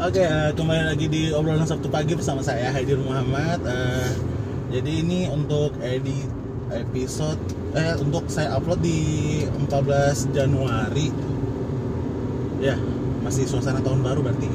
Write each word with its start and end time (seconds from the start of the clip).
Oke, 0.00 0.24
eh, 0.24 0.48
kembali 0.56 0.96
lagi 0.96 1.12
di 1.12 1.28
obrolan 1.28 1.68
Sabtu 1.68 1.92
pagi 1.92 2.16
bersama 2.16 2.40
saya 2.40 2.72
Haidir 2.72 2.96
Muhammad. 2.96 3.60
Eh, 3.68 4.08
jadi 4.72 5.04
ini 5.04 5.28
untuk 5.28 5.76
edit 5.84 6.24
episode 6.72 7.36
eh 7.76 7.92
untuk 8.00 8.24
saya 8.32 8.56
upload 8.56 8.80
di 8.80 9.44
14 9.44 10.24
Januari. 10.32 11.12
Ya, 12.64 12.80
masih 13.20 13.44
suasana 13.44 13.84
tahun 13.84 14.00
baru 14.00 14.24
berarti. 14.24 14.48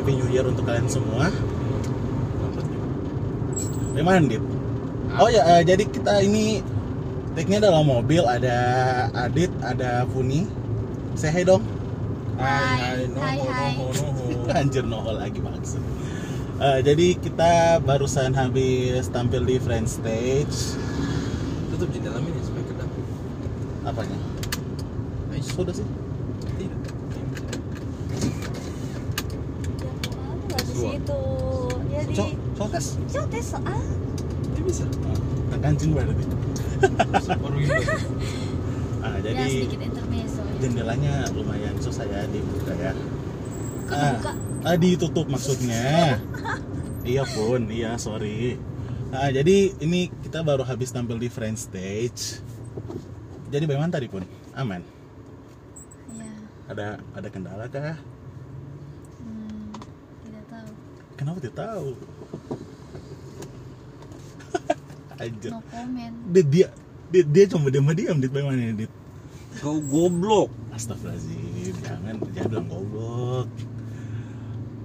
Happy 0.00 0.16
New 0.16 0.32
Year 0.32 0.48
untuk 0.48 0.64
kalian 0.64 0.88
semua. 0.88 1.28
Gimana, 3.92 4.24
Dit? 4.24 4.40
Oh 5.20 5.28
ya, 5.28 5.60
eh, 5.60 5.68
jadi 5.68 5.84
kita 5.84 6.24
ini 6.24 6.64
take-nya 7.36 7.60
dalam 7.60 7.84
mobil 7.84 8.24
ada 8.24 8.56
Adit, 9.20 9.52
ada 9.60 10.08
Funi. 10.08 10.48
Say 11.12 11.28
hi 11.28 11.44
dong. 11.44 11.60
Hai, 12.40 13.04
hai, 13.04 13.04
hai. 13.04 13.76
noho. 13.76 14.21
Anjir 14.50 14.82
nohol 14.82 15.22
lagi 15.22 15.38
maksud. 15.38 15.82
Eh, 16.62 16.78
jadi 16.82 17.06
kita 17.18 17.82
barusan 17.82 18.34
habis 18.34 19.06
tampil 19.10 19.42
di 19.42 19.58
Friend 19.58 19.86
Stage. 19.86 20.78
Tutup 21.74 21.90
jendela 21.90 22.18
ini 22.22 22.38
supaya 22.42 22.64
kedap. 22.66 22.90
Apanya? 23.82 24.18
Nice. 25.30 25.50
Sudah 25.50 25.74
sih. 25.74 25.86
Tidak. 26.58 26.80
Suap. 30.70 30.92
situ. 30.94 31.22
Jadi 31.92 32.14
Cok, 32.14 32.30
cotes. 32.58 32.86
Cotes 33.10 33.48
ah. 33.58 33.82
Ini 34.54 34.60
bisa. 34.62 34.84
Nah, 35.50 35.58
kancing 35.58 35.90
berarti. 35.94 36.24
Ah, 39.02 39.18
Ya 39.18 39.34
jadi 39.34 39.66
ya. 39.66 39.90
jendelanya 40.62 41.26
lumayan 41.34 41.74
susah 41.82 42.06
ya 42.06 42.22
dibuka 42.30 42.70
ya. 42.78 42.94
Kebuka. 43.92 44.30
Ah, 44.64 44.72
ah, 44.72 44.76
ditutup 44.80 45.26
maksudnya. 45.28 46.16
iya 47.12 47.22
pun, 47.28 47.68
iya 47.68 48.00
sorry. 48.00 48.56
Nah, 49.12 49.28
jadi 49.28 49.76
ini 49.84 50.08
kita 50.24 50.40
baru 50.40 50.64
habis 50.64 50.88
tampil 50.88 51.20
di 51.20 51.28
Friend 51.28 51.52
Stage. 51.52 52.40
Jadi 53.52 53.64
bagaimana 53.68 53.92
tadi 53.92 54.08
pun? 54.08 54.24
Aman. 54.56 54.80
Ya, 56.16 56.32
Ada 56.72 56.86
ada 57.12 57.28
kendala 57.28 57.68
kah? 57.68 58.00
hmm, 59.20 59.76
tidak 60.24 60.44
tahu. 60.48 60.70
Kenapa 61.20 61.36
tidak 61.44 61.56
tahu? 61.60 61.88
Aja. 65.20 65.48
No 65.52 65.60
comment. 65.68 66.14
Dia, 66.32 66.44
dia 66.48 66.66
dia 67.12 67.22
dia 67.28 67.44
cuma 67.52 67.68
diam 67.68 67.84
diam 67.92 68.16
di 68.16 68.28
bagaimana 68.32 68.72
dit? 68.72 68.88
Kau 69.60 69.76
goblok. 69.84 70.48
Astagfirullahaladzim, 70.72 71.76
jangan 71.84 72.14
jangan 72.32 72.48
bilang 72.48 72.68
goblok. 72.72 73.48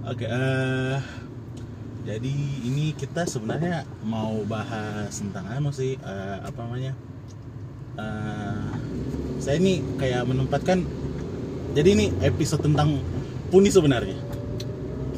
Oke, 0.08 0.24
eh 0.24 0.96
jadi 2.08 2.32
ini 2.64 2.96
kita 2.96 3.28
sebenarnya 3.28 3.84
mau 4.00 4.40
bahas 4.48 5.12
tentang 5.12 5.44
anu 5.52 5.68
sih 5.68 6.00
eh, 6.00 6.36
apa 6.40 6.64
namanya? 6.64 6.96
Eh, 8.00 8.72
saya 9.36 9.60
ini 9.60 9.84
kayak 10.00 10.24
menempatkan 10.24 10.80
jadi 11.76 11.92
ini 11.92 12.08
episode 12.24 12.64
tentang 12.64 13.04
Puni 13.52 13.68
sebenarnya. 13.68 14.16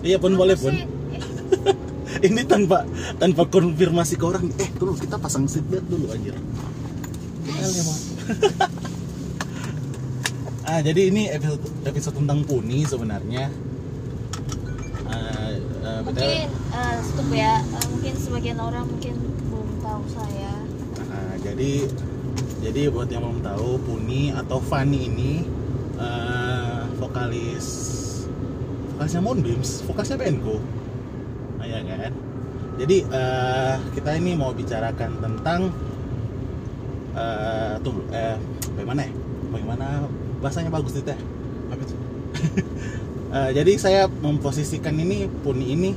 Iya 0.03 0.19
pun 0.19 0.35
boleh 0.35 0.59
pun. 0.59 0.75
ini 2.27 2.43
tanpa 2.43 2.83
tanpa 3.23 3.47
konfirmasi 3.47 4.19
ke 4.19 4.27
orang 4.27 4.51
eh 4.59 4.71
dulu 4.75 4.99
kita 4.99 5.23
pasang 5.23 5.47
seatbelt 5.47 5.87
dulu 5.87 6.11
anjir 6.11 6.35
ah 10.71 10.79
jadi 10.83 11.11
ini 11.15 11.31
episode 11.31 11.63
episode 11.87 12.19
tentang 12.19 12.43
puni 12.43 12.83
sebenarnya. 12.83 13.70
Mungkin 16.11 16.47
eh, 16.51 16.97
stop 17.07 17.29
ya. 17.31 17.55
Eh, 17.63 17.87
mungkin 17.95 18.15
sebagian 18.19 18.59
orang 18.59 18.85
mungkin 18.91 19.15
belum 19.47 19.69
tahu 19.79 20.03
saya. 20.11 20.55
Ah, 21.11 21.35
jadi 21.39 21.87
jadi 22.61 22.93
buat 22.93 23.09
yang 23.09 23.25
belum 23.25 23.41
tahu 23.41 23.81
puni 23.87 24.35
atau 24.35 24.59
Fanny 24.61 25.09
ini 25.09 25.33
eh, 25.97 26.81
vokalis 27.01 27.67
vokalisnya 28.95 29.23
Moonbeams 29.25 29.71
vokalisnya 29.89 30.19
Benko 30.21 30.61
ah, 31.57 31.65
ya 31.65 31.81
kan 31.81 32.13
jadi 32.77 32.97
eh, 33.09 33.75
kita 33.97 34.11
ini 34.21 34.37
mau 34.37 34.53
bicarakan 34.53 35.25
tentang 35.25 35.73
eh 37.11 37.75
tunggu 37.83 38.07
eh 38.15 38.39
bagaimana 38.77 39.03
ya 39.09 39.13
bagaimana 39.51 39.87
bahasanya 40.39 40.71
bagus 40.71 40.95
itu 40.95 41.11
ya 41.11 41.19
Apa 41.71 41.83
itu? 41.83 41.97
Eh, 43.31 43.51
jadi 43.55 43.73
saya 43.79 44.03
memposisikan 44.11 44.99
ini 44.99 45.31
Puni 45.47 45.71
ini 45.71 45.91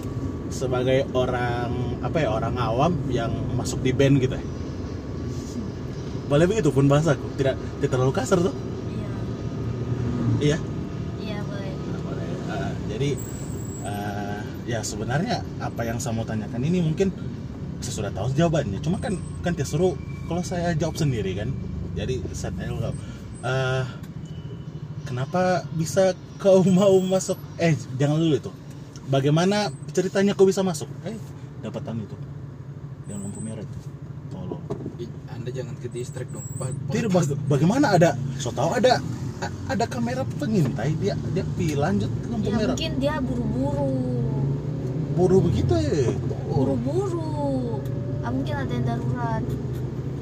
sebagai 0.53 1.09
orang 1.17 1.97
apa 2.05 2.21
ya 2.21 2.29
orang 2.29 2.53
awam 2.61 2.94
yang 3.09 3.33
masuk 3.57 3.81
di 3.81 3.89
band 3.89 4.21
gitu 4.21 4.38
ya. 4.38 4.45
Boleh 6.29 6.45
begitu 6.45 6.69
pun 6.69 6.85
bahasaku 6.85 7.25
tidak 7.41 7.57
tidak 7.81 7.89
terlalu 7.89 8.13
kasar 8.13 8.38
tuh. 8.38 8.53
Iya. 8.53 9.09
Iya. 10.38 10.57
Iya 11.17 11.39
boleh. 11.41 11.73
Nah, 11.73 11.99
boleh. 12.05 12.29
Eh, 12.29 12.71
jadi 12.94 13.09
eh, 13.81 14.39
ya 14.69 14.79
sebenarnya 14.85 15.41
apa 15.57 15.81
yang 15.89 15.97
saya 15.97 16.13
mau 16.13 16.29
tanyakan 16.29 16.61
ini 16.61 16.85
mungkin 16.85 17.09
saya 17.81 17.94
sudah 17.97 18.11
tahu 18.13 18.29
jawabannya. 18.38 18.77
Cuma 18.85 19.01
kan 19.01 19.17
kan 19.41 19.57
tidak 19.57 19.73
seru 19.73 19.97
kalau 20.29 20.45
saya 20.45 20.77
jawab 20.77 21.01
sendiri 21.01 21.33
kan. 21.33 21.50
Jadi 21.97 22.21
saya 22.29 22.53
tanya 22.53 22.94
eh, 23.41 23.83
kenapa 25.03 25.41
bisa 25.71 26.11
kau 26.37 26.61
mau 26.69 26.95
masuk? 26.99 27.37
Eh 27.57 27.71
jangan 27.95 28.17
dulu 28.17 28.35
itu. 28.35 28.51
Bagaimana 29.05 29.67
ceritanya 29.89 30.31
kau 30.31 30.43
bisa 30.43 30.61
masuk? 30.61 30.87
Eh 31.03 31.15
dapatan 31.59 32.01
itu 32.01 32.15
yang 33.05 33.19
lampu 33.19 33.39
merah 33.39 33.61
itu. 33.61 33.77
Tolong. 34.29 34.63
Ih, 34.95 35.07
Anda 35.29 35.49
jangan 35.49 35.75
ke 35.77 35.87
distract 35.87 36.31
dong. 36.31 36.45
Tidak 36.89 37.09
baga- 37.09 37.39
bagaimana 37.51 37.93
ada? 37.93 38.15
So 38.37 38.49
tahu 38.49 38.73
ada 38.73 39.03
ada 39.65 39.85
kamera 39.85 40.23
pengintai 40.33 40.95
dia 40.95 41.19
dia 41.29 41.43
pilih 41.53 41.75
lanjut 41.77 42.07
ke 42.07 42.27
lampu 42.27 42.47
Ya 42.47 42.55
merah. 42.55 42.73
mungkin 42.73 42.91
dia 42.97 43.15
buru-buru. 43.19 43.91
Buru 45.13 45.37
begitu 45.43 45.73
ya. 45.75 46.09
Buru-buru. 46.47 47.27
Ah, 48.23 48.31
mungkin 48.31 48.55
ada 48.55 48.71
yang 48.71 48.85
darurat. 48.87 49.43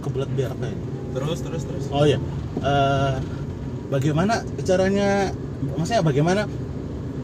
kebelat 0.01 0.29
biar 0.33 0.49
apa 0.51 0.65
ini? 0.65 0.81
Terus 1.13 1.39
terus 1.39 1.63
terus. 1.63 1.85
Oh 1.89 2.01
ya, 2.03 2.17
Eh, 2.57 3.13
bagaimana 3.91 4.41
caranya? 4.63 5.35
Maksudnya 5.61 6.01
bagaimana 6.01 6.41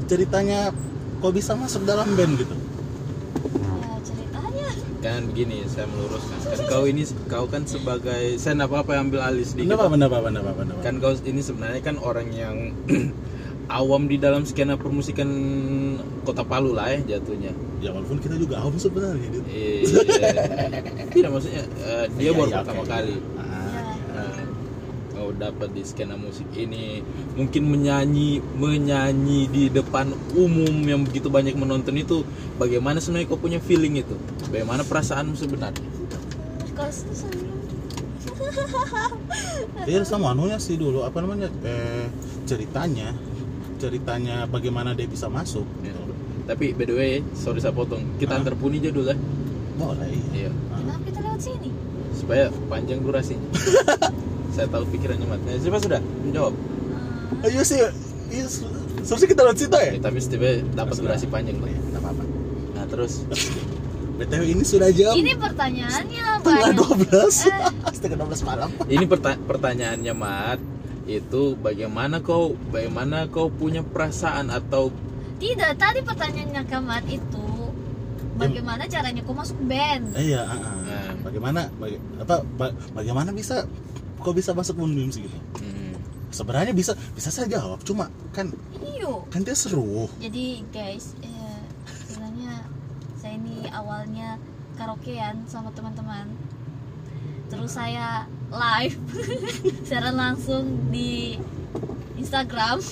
ceritanya 0.06 0.70
kok 1.18 1.34
bisa 1.34 1.58
masuk 1.58 1.88
dalam 1.88 2.06
band 2.14 2.38
gitu? 2.38 2.54
Ya 2.54 3.98
ceritanya. 4.06 4.68
Kan 5.02 5.22
begini, 5.34 5.66
saya 5.66 5.90
meluruskan. 5.90 6.38
Kan 6.46 6.60
kau 6.70 6.84
ini 6.86 7.04
kau 7.26 7.46
kan 7.50 7.64
sebagai 7.66 8.38
saya 8.38 8.62
nggak 8.62 8.70
apa-apa 8.70 8.92
ambil 9.02 9.20
alih 9.26 9.48
sedikit. 9.48 9.74
Kenapa? 9.74 9.90
Kenapa? 9.90 10.18
Kenapa? 10.22 10.50
Kenapa? 10.54 10.80
Kan 10.84 10.94
kau 11.02 11.14
ini 11.24 11.42
sebenarnya 11.42 11.82
kan 11.82 11.96
orang 11.98 12.28
yang 12.30 12.56
awam 13.68 14.08
di 14.08 14.16
dalam 14.16 14.48
skena 14.48 14.80
permusikan 14.80 15.28
Kota 16.24 16.44
Palu 16.46 16.72
lah 16.78 16.94
ya 16.94 17.18
jatuhnya. 17.18 17.52
Ya 17.82 17.90
walaupun 17.94 18.22
kita 18.22 18.38
juga 18.38 18.62
awam 18.62 18.78
sebenarnya. 18.78 19.28
Dit. 19.34 19.44
Eh, 19.50 19.82
tidak 21.10 21.30
maksudnya 21.34 21.64
eh, 21.84 22.06
dia 22.16 22.30
Iya, 22.30 22.32
baru 22.38 22.50
iya, 22.52 22.58
pertama 22.62 22.84
kali. 22.86 23.16
Ah, 23.34 23.46
Ya. 23.47 23.47
Kau 25.28 25.36
dapat 25.36 25.76
di 25.76 25.84
skena 25.84 26.16
musik 26.16 26.48
ini 26.56 27.04
mungkin 27.36 27.68
menyanyi 27.68 28.40
menyanyi 28.56 29.52
di 29.52 29.68
depan 29.68 30.08
umum 30.32 30.72
yang 30.88 31.04
begitu 31.04 31.28
banyak 31.28 31.52
menonton 31.52 32.00
itu 32.00 32.24
bagaimana 32.56 33.04
sebenarnya 33.04 33.28
kau 33.28 33.36
punya 33.36 33.60
feeling 33.60 34.00
itu 34.00 34.16
bagaimana 34.48 34.88
perasaanmu 34.88 35.36
sebenarnya 35.36 35.84
Kalau 36.72 36.88
saya 36.96 37.44
Iya 39.84 40.08
sama 40.08 40.32
anunya 40.32 40.56
sih 40.64 40.80
dulu 40.80 41.04
apa 41.04 41.20
namanya 41.20 41.52
eh, 41.68 42.08
ceritanya 42.48 43.12
ceritanya 43.84 44.48
bagaimana 44.48 44.96
dia 44.96 45.12
bisa 45.12 45.28
masuk. 45.28 45.68
Ya. 45.84 45.92
tapi 46.48 46.72
by 46.72 46.88
the 46.88 46.96
way 46.96 47.20
sorry 47.36 47.60
saya 47.60 47.76
potong 47.76 48.16
kita 48.16 48.32
Ah. 48.32 48.40
antar 48.40 48.56
puni 48.56 48.80
aja 48.80 48.96
dulu 48.96 49.12
lah 49.12 49.20
Boleh. 49.76 50.08
iya 50.32 50.48
Ah. 50.72 50.80
Kenapa 50.80 51.04
kita 51.04 51.20
lewat 51.20 51.42
sini? 51.44 51.70
supaya 52.16 52.48
panjang 52.72 53.04
durasinya 53.04 53.44
saya 54.58 54.68
tahu 54.68 54.84
pikirannya 54.90 55.26
mat 55.26 55.38
nah, 55.40 55.54
siapa 55.56 55.78
sudah 55.80 56.02
menjawab 56.24 56.54
Eh, 57.38 57.48
Ayo 57.48 57.62
sih, 57.62 57.78
iya, 58.30 58.46
se- 58.46 58.66
seharusnya 59.00 59.30
kita 59.30 59.42
lewat 59.44 59.58
situ 59.60 59.78
ya. 59.78 59.92
Eh, 59.92 60.00
tapi 60.00 60.18
setidaknya 60.18 60.54
dapat 60.74 60.96
durasi 60.98 61.26
panjang 61.28 61.60
lah 61.60 61.70
Iya, 61.70 61.80
nggak 61.86 62.02
apa-apa. 62.02 62.24
nah 62.74 62.86
terus 62.88 63.14
BTW 64.18 64.44
ini 64.50 64.64
sudah 64.64 64.90
jam 64.90 65.14
ini 65.14 65.32
pertanyaannya 65.32 66.24
setengah 66.34 66.72
banyak. 66.74 67.06
12 67.06 67.46
Eh. 67.46 67.94
setengah 67.94 68.18
12 68.20 68.42
malam 68.42 68.70
ini 68.88 69.06
perta- 69.06 69.38
pertanyaannya 69.40 70.14
mat 70.14 70.58
itu 71.06 71.54
bagaimana 71.56 72.20
kau 72.20 72.52
bagaimana 72.68 73.28
kau 73.28 73.48
punya 73.48 73.80
perasaan 73.80 74.50
atau 74.50 74.90
Tidak, 75.38 75.72
tadi 75.76 76.02
pertanyaannya 76.02 76.64
Kamat 76.66 77.06
itu 77.08 77.46
bagaimana 78.36 78.84
caranya 78.86 79.22
kau 79.22 79.34
masuk 79.34 79.58
band? 79.62 80.10
Eh, 80.14 80.34
iya 80.34 80.42
ah. 80.42 80.58
Nah. 80.80 81.14
bagaimana 81.22 81.70
baga- 81.76 82.02
apa 82.18 82.36
ba- 82.52 82.76
bagaimana 82.92 83.30
bisa 83.30 83.70
kok 84.22 84.34
bisa 84.36 84.52
masuk 84.54 84.80
Moonbeams 84.80 85.18
gitu? 85.18 85.38
Hmm. 85.62 85.96
sebenarnya 86.28 86.76
bisa 86.76 86.92
bisa 87.16 87.32
saya 87.32 87.48
jawab 87.48 87.80
cuma 87.88 88.12
kan 88.36 88.52
iyo. 88.84 89.24
kan 89.32 89.42
dia 89.48 89.56
seru. 89.56 90.12
Jadi 90.20 90.62
guys 90.76 91.16
eh, 91.24 91.62
sebenarnya 91.88 92.68
saya 93.16 93.40
ini 93.40 93.66
awalnya 93.72 94.36
karaokean 94.76 95.48
sama 95.48 95.72
teman-teman. 95.72 96.28
Terus 97.48 97.80
saya 97.80 98.28
live. 98.52 99.00
Secara 99.88 100.12
langsung 100.12 100.92
di 100.92 101.40
Instagram. 102.20 102.84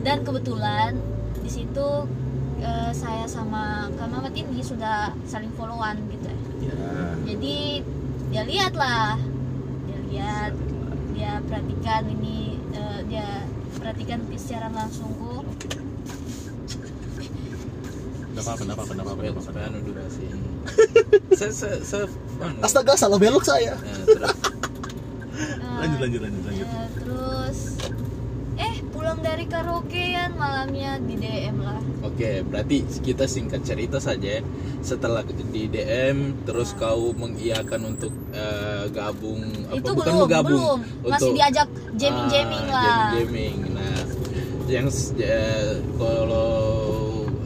Dan 0.00 0.24
kebetulan 0.24 0.96
di 1.42 1.50
situ 1.50 1.88
eh, 2.62 2.92
saya 2.94 3.26
sama 3.26 3.90
Kak 3.98 4.08
Mamat 4.08 4.32
ini 4.38 4.62
sudah 4.62 5.12
saling 5.26 5.50
followan 5.58 5.98
gitu. 6.08 6.30
Ya 6.64 6.74
ya 6.78 7.00
jadi 7.30 7.56
dia 8.30 8.42
lihat 8.46 8.74
lah 8.74 9.18
dia 10.10 10.50
dia 11.14 11.32
perhatikan 11.46 12.02
ini 12.10 12.58
eh, 12.74 13.00
dia 13.06 13.46
perhatikan 13.78 14.20
siaran 14.34 14.74
langsungku 14.74 15.46
apa-apa. 19.36 19.58
anu 19.68 19.78
durasi 19.84 20.24
saya 21.36 21.52
saya 21.52 21.76
saya 21.84 22.04
anu, 22.40 22.58
Astaga, 22.64 22.92
salah 22.96 23.18
belok 23.20 23.44
saya. 23.44 23.74
eh, 23.76 24.04
terus 24.06 24.34
Lanjut, 25.80 25.98
lanjut, 26.04 26.20
lanjut, 26.20 26.42
lanjut. 26.44 26.66
eh, 26.68 26.88
terus 27.00 27.58
pulang 29.10 29.26
dari 29.26 29.44
karaokean 29.50 30.38
malamnya 30.38 31.02
di 31.02 31.18
DM 31.18 31.58
lah 31.66 31.82
Oke, 32.06 32.46
berarti 32.46 32.86
kita 33.02 33.26
singkat 33.26 33.66
cerita 33.66 33.98
saja. 33.98 34.38
ya. 34.38 34.42
Setelah 34.80 35.26
di 35.26 35.66
DM, 35.68 36.46
terus 36.46 36.72
kau 36.78 37.10
mengiyakan 37.12 37.90
untuk 37.92 38.14
eh, 38.32 38.86
gabung, 38.88 39.42
apa 39.68 39.76
itu 39.82 39.90
bukan 39.92 40.12
belum 40.14 40.24
bergabung, 40.24 40.80
belum 40.80 41.10
masih 41.10 41.28
untuk 41.28 41.30
diajak 41.36 41.68
jamming 41.98 42.28
jamming 42.32 42.66
ah, 42.70 42.72
lah 42.72 42.86
Jamming-jamming. 43.18 43.56
Nah, 43.76 43.98
yang 44.70 44.88
eh, 45.20 45.74
kalau 45.98 46.62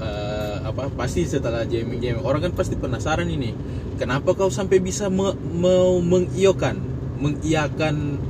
eh, 0.05 0.57
apa 0.69 0.83
pasti 0.95 1.27
setelah 1.27 1.67
jamming 1.67 1.99
jamming 1.99 2.23
orang 2.23 2.45
kan 2.47 2.53
pasti 2.55 2.77
penasaran 2.79 3.27
ini. 3.27 3.57
Kenapa 3.99 4.37
kau 4.37 4.53
sampai 4.53 4.79
bisa 4.85 5.11
me- 5.11 5.39
mau 5.57 5.99
mengiyakan, 5.99 6.79
mengiyakan 7.19 8.23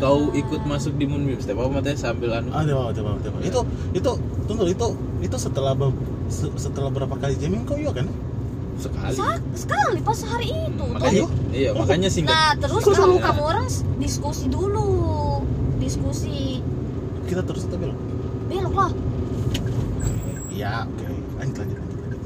kau 0.00 0.32
ikut 0.32 0.62
masuk 0.64 0.96
di 0.96 1.04
Moonbeam? 1.04 1.36
Setiap 1.36 1.60
apa 1.60 1.70
matanya 1.76 1.98
sambil 2.00 2.32
anu. 2.32 2.48
Ah, 2.50 2.64
coba, 2.64 2.90
coba, 2.90 3.10
coba. 3.20 3.36
Itu, 3.40 3.60
itu, 3.92 4.10
tunggu, 4.44 4.64
itu, 4.66 4.86
itu 5.20 5.36
setelah 5.36 5.72
be- 5.72 5.92
se- 6.26 6.50
setelah 6.56 6.88
berapa 6.88 7.12
kali 7.12 7.36
jamming 7.36 7.62
kau 7.62 7.76
iya 7.76 7.92
kan? 7.92 8.08
sekali. 8.74 9.12
Sa- 9.12 9.44
sekali 9.52 10.00
pas 10.00 10.16
hari 10.24 10.48
itu 10.48 10.64
Hmm, 10.80 10.80
toh. 10.80 10.88
makanya 10.96 11.24
iya 11.52 11.70
makanya 11.76 12.08
singkat 12.08 12.32
nah 12.32 12.56
terus 12.56 12.80
Terus 12.80 12.96
kamu 12.96 13.14
ya. 13.14 13.22
kamu 13.22 13.42
orang 13.44 13.66
diskusi 13.98 14.44
dulu 14.48 14.88
diskusi 15.76 16.64
Kita 17.28 17.44
terus 17.44 17.68
atau 17.68 17.76
belok? 17.76 17.98
belok 18.48 18.72
lah 18.74 18.92
Iya, 20.50 20.84
oke. 20.84 21.04
Lanjut, 21.36 21.56
lanjut, 21.60 21.76
lanjut, 21.76 22.20
lanjut. 22.20 22.22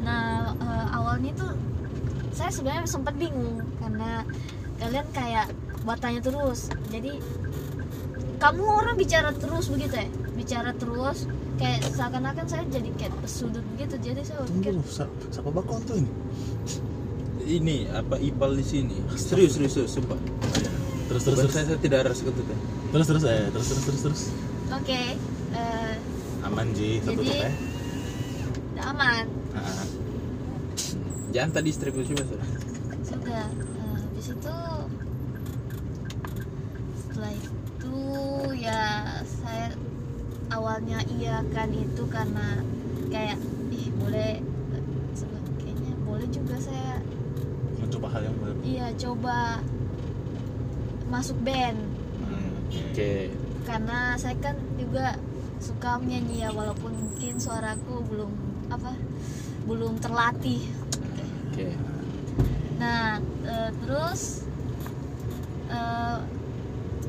Nah 0.00 0.26
eh, 0.54 0.86
awalnya 0.92 1.30
tuh 1.32 1.52
saya 2.32 2.50
sebenarnya 2.50 2.82
sempat 2.84 3.14
bingung 3.14 3.62
karena 3.78 4.26
kalian 4.76 5.06
kayak 5.12 5.46
bertanya 5.88 6.20
terus. 6.20 6.68
Jadi 6.92 7.12
kamu 8.38 8.62
orang 8.62 8.94
bicara 8.94 9.32
terus 9.32 9.72
begitu 9.72 9.96
ya? 9.96 10.06
Bicara 10.36 10.70
terus 10.76 11.24
kayak 11.56 11.80
seakan-akan 11.90 12.46
saya 12.46 12.62
jadi 12.68 12.90
kayak 12.94 13.16
pesudut 13.24 13.64
begitu. 13.74 13.96
Jadi 13.98 14.20
saya 14.22 14.44
pikir 14.44 14.76
siapa 15.32 15.48
bakal 15.48 15.80
tuh 15.82 15.96
ini? 15.98 16.12
ini 17.48 17.88
apa 17.88 18.20
ipal 18.20 18.52
di 18.52 18.60
sini 18.60 18.92
serius 19.16 19.56
serius, 19.56 19.72
serius 19.72 19.92
sumpah 19.96 20.20
Terus, 21.08 21.24
terus, 21.24 21.40
Bukan 21.40 21.44
terus, 21.48 21.54
saya, 21.56 21.64
saya 21.72 21.78
tidak 21.80 21.98
rasa 22.04 22.22
ketut 22.28 22.44
ya 22.44 22.58
terus, 22.92 23.06
terus, 23.08 23.22
eh, 23.24 23.48
terus, 23.48 23.66
terus, 23.72 23.84
terus, 23.88 24.00
terus. 24.04 24.22
oke 24.68 25.00
eh, 25.56 25.94
Aman 26.44 26.68
Ji, 26.76 27.00
satu 27.00 27.24
Jadi- 27.24 27.40
udah 28.76 28.84
aman 28.84 29.24
Ah, 29.56 29.84
jangan 31.32 31.50
tadi 31.50 31.68
istri 31.72 31.88
kunci 31.88 32.12
mas 32.12 32.28
sudah 32.28 33.48
Eh, 33.48 33.96
habis 33.96 34.26
itu 34.28 34.54
setelah 37.18 37.34
itu 37.34 37.98
ya 38.62 38.82
saya 39.26 39.74
awalnya 40.54 41.02
iya 41.18 41.42
kan 41.50 41.66
itu 41.74 42.06
karena 42.06 42.62
kayak 43.10 43.42
ih 43.74 43.90
boleh 43.98 44.38
kayaknya 45.58 45.98
boleh 46.06 46.30
juga 46.30 46.54
saya 46.62 47.02
mencoba 47.82 48.06
hal 48.14 48.22
yang 48.22 48.38
baru. 48.38 48.58
iya 48.62 48.86
coba 48.94 49.58
masuk 51.10 51.34
band. 51.42 51.90
Hmm, 52.22 52.54
oke. 52.70 53.12
Karena 53.66 54.14
saya 54.14 54.38
kan 54.38 54.54
juga 54.78 55.18
suka 55.58 55.98
menyanyi 55.98 56.46
ya 56.46 56.54
walaupun 56.54 56.94
mungkin 57.02 57.42
suaraku 57.42 57.98
belum 58.14 58.30
apa 58.70 58.94
belum 59.66 59.98
terlatih. 59.98 60.62
Oke. 61.50 61.74
Nah, 62.78 63.18
eh, 63.42 63.70
terus 63.82 64.46
eh, 65.66 66.37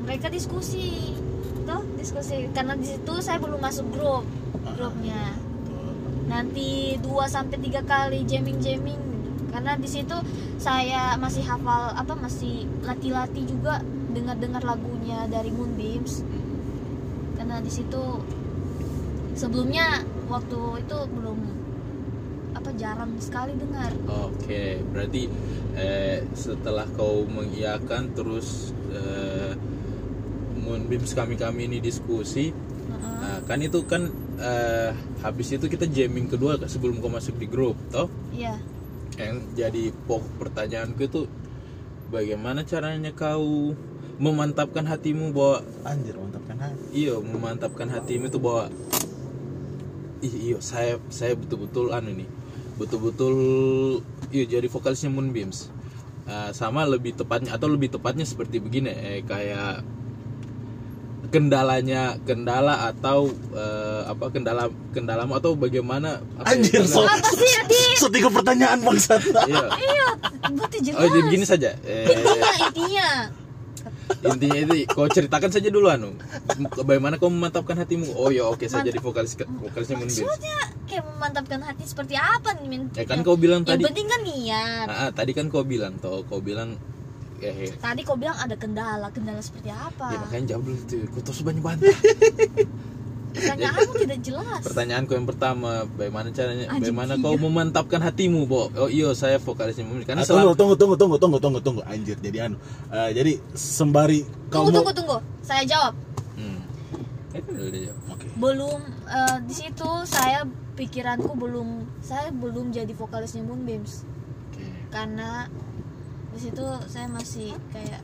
mereka 0.04 0.32
diskusi, 0.32 1.14
toh 1.64 1.82
diskusi. 1.96 2.48
Karena 2.52 2.74
di 2.76 2.86
situ 2.86 3.12
saya 3.20 3.38
belum 3.38 3.60
masuk 3.60 3.86
grup 3.92 4.24
grupnya. 4.76 5.36
Nanti 6.30 6.96
2 7.02 7.26
sampai 7.26 7.58
tiga 7.58 7.82
kali 7.82 8.22
jamming 8.22 8.60
jamming 8.62 9.10
karena 9.50 9.74
di 9.74 9.90
situ 9.90 10.14
saya 10.62 11.18
masih 11.18 11.42
hafal 11.42 11.90
apa 11.90 12.14
masih 12.14 12.70
latih-latih 12.86 13.44
juga 13.50 13.82
dengar-dengar 14.14 14.62
lagunya 14.62 15.26
dari 15.26 15.50
Moonbeams 15.50 16.22
karena 17.34 17.58
di 17.58 17.70
situ 17.72 18.22
sebelumnya 19.34 20.06
waktu 20.30 20.86
itu 20.86 20.98
belum 21.10 21.38
apa 22.50 22.70
jarang 22.74 23.14
sekali 23.22 23.54
dengar. 23.56 23.90
Oke 24.30 24.82
berarti 24.90 25.30
eh, 25.78 26.26
setelah 26.34 26.86
kau 26.94 27.24
mengiyakan 27.26 28.12
terus 28.14 28.74
eh, 28.92 29.29
Moonbeams 30.80 31.12
kami 31.12 31.36
kami 31.36 31.68
ini 31.68 31.78
diskusi 31.78 32.48
Heeh. 32.50 33.16
nah, 33.20 33.38
kan 33.44 33.60
itu 33.60 33.84
kan 33.84 34.08
eh, 34.40 34.90
habis 35.20 35.52
itu 35.52 35.68
kita 35.68 35.84
jamming 35.84 36.26
kedua 36.26 36.56
sebelum 36.64 36.98
kau 36.98 37.12
masuk 37.12 37.36
di 37.36 37.44
grup 37.44 37.76
toh 37.92 38.08
Iya. 38.32 38.56
yang 39.20 39.44
jadi 39.52 39.92
pokok 40.08 40.40
pertanyaanku 40.40 41.02
itu 41.04 41.20
bagaimana 42.08 42.64
caranya 42.64 43.12
kau 43.12 43.76
memantapkan 44.16 44.84
hatimu 44.84 45.32
bahwa 45.32 45.60
Anjir, 45.84 46.16
mantap 46.16 46.42
kan? 46.48 46.56
hati. 46.58 46.84
iya 46.96 47.14
memantapkan 47.16 47.88
hatimu 47.88 48.28
itu 48.28 48.38
bahwa 48.40 48.72
ih 50.20 50.34
iya 50.52 50.58
saya 50.60 50.96
saya 51.08 51.36
betul-betul 51.36 51.92
anu 51.92 52.12
nih 52.12 52.28
betul-betul 52.76 53.36
iya 54.32 54.44
jadi 54.48 54.66
vokalisnya 54.66 55.12
Moonbeams 55.12 55.68
Eh, 56.30 56.52
sama 56.54 56.86
lebih 56.86 57.18
tepatnya 57.18 57.58
atau 57.58 57.66
lebih 57.66 57.90
tepatnya 57.90 58.22
seperti 58.22 58.62
begini 58.62 58.86
eh 58.86 59.18
kayak 59.26 59.82
kendalanya 61.28 62.16
kendala 62.22 62.88
atau 62.88 63.28
eh, 63.52 64.02
apa 64.04 64.32
kendala 64.32 64.66
kendalamu 64.90 65.36
atau 65.36 65.52
bagaimana 65.52 66.24
apa 66.34 66.48
ya, 66.48 66.56
Anjir, 66.56 66.82
so, 66.84 67.04
Apa 67.04 67.28
sih 67.30 67.52
Adi? 67.60 67.82
so 67.94 68.08
tiga 68.08 68.26
pertanyaan 68.26 68.80
bangsat. 68.80 69.20
iya 69.44 69.68
Iya, 69.68 70.06
berarti 70.50 70.78
jelas. 70.80 70.96
oh 70.96 71.06
jadi 71.06 71.22
begini 71.22 71.44
saja 71.44 71.70
eh, 71.80 72.08
Intinya, 72.08 72.50
intinya. 72.64 73.08
intinya 74.22 74.58
itu 74.58 74.74
kau 74.88 75.06
ceritakan 75.06 75.50
saja 75.50 75.68
dulu 75.68 75.86
anu 75.86 76.10
bagaimana 76.82 77.14
kau 77.14 77.28
memantapkan 77.28 77.78
hatimu 77.78 78.10
oh 78.12 78.28
ya 78.28 78.48
oke 78.48 78.66
saya 78.66 78.82
Mant- 78.82 78.88
jadi 78.90 78.98
vokalis 78.98 79.32
vokalisnya 79.38 79.96
Moonbeams 79.96 80.18
Maksudnya 80.18 80.58
kayak 80.84 81.04
memantapkan 81.06 81.60
hati 81.62 81.84
seperti 81.86 82.14
apa 82.18 82.58
nih, 82.58 82.90
ya 82.90 83.04
kan 83.06 83.22
kau 83.22 83.38
bilang 83.38 83.62
Yang 83.62 83.70
tadi 83.70 83.82
penting 83.86 84.06
kan 84.10 84.20
niat. 84.26 84.86
Ah, 84.90 84.98
ah, 85.06 85.10
tadi 85.14 85.30
kan 85.30 85.46
kau 85.46 85.62
bilang 85.62 85.94
toh 86.02 86.26
kau 86.26 86.42
bilang 86.42 86.74
eh 87.42 87.72
Tadi 87.72 88.00
kau 88.02 88.14
bilang 88.14 88.36
ada 88.36 88.54
kendala, 88.54 89.08
kendala 89.10 89.40
seperti 89.40 89.68
apa? 89.68 90.12
ya 90.12 90.18
makanya 90.20 90.44
jawab 90.54 90.62
dulu 90.68 90.80
tuh 90.84 91.04
kau 91.08 91.20
terus 91.20 91.40
banyak 91.40 91.62
bantah 91.62 91.96
Pertanyaanmu 93.30 93.94
tidak 93.94 94.18
jelas. 94.26 94.58
pertanyaanku 94.66 95.14
yang 95.14 95.22
pertama 95.22 95.86
bagaimana 95.86 96.34
caranya 96.34 96.66
Anjing, 96.66 96.90
bagaimana 96.90 97.12
iya. 97.14 97.22
kau 97.22 97.38
memantapkan 97.38 98.02
hatimu 98.02 98.42
bo 98.42 98.74
oh 98.74 98.90
iya 98.90 99.14
saya 99.14 99.38
vokalisnya 99.38 99.86
Moonbeams 99.86 100.02
karena 100.02 100.22
Ah, 100.22 100.26
tunggu, 100.26 100.50
tunggu, 100.58 100.74
tunggu, 100.74 100.96
tunggu, 100.98 101.16
tunggu, 101.22 101.38
tunggu, 101.38 101.60
tunggu, 101.62 101.82
anjir. 101.86 102.18
Jadi 102.18 102.38
anu, 102.42 102.58
eh, 102.90 103.10
jadi 103.14 103.38
sembari 103.54 104.26
Tunggu, 104.50 104.74
kamu, 104.74 104.82
tunggu, 104.82 104.92
tunggu. 104.98 105.16
Saya 105.46 105.62
jawab. 105.62 105.94
hmm. 106.34 106.60
Eh. 107.38 107.94
Oke. 108.10 108.26
Belum 108.34 108.82
eh, 109.06 109.38
di 109.46 109.54
situ 109.54 109.90
saya 110.02 110.42
pikiranku 110.74 111.30
belum 111.30 111.86
saya 112.02 112.34
belum 112.34 112.74
jadi 112.74 112.90
vokalisnya 112.98 113.46
Moonbeams 113.46 114.02
Oke. 114.50 114.66
karena 114.90 115.46
di 116.30 116.38
situ 116.38 116.64
saya 116.86 117.06
masih 117.10 117.54
kayak 117.74 118.02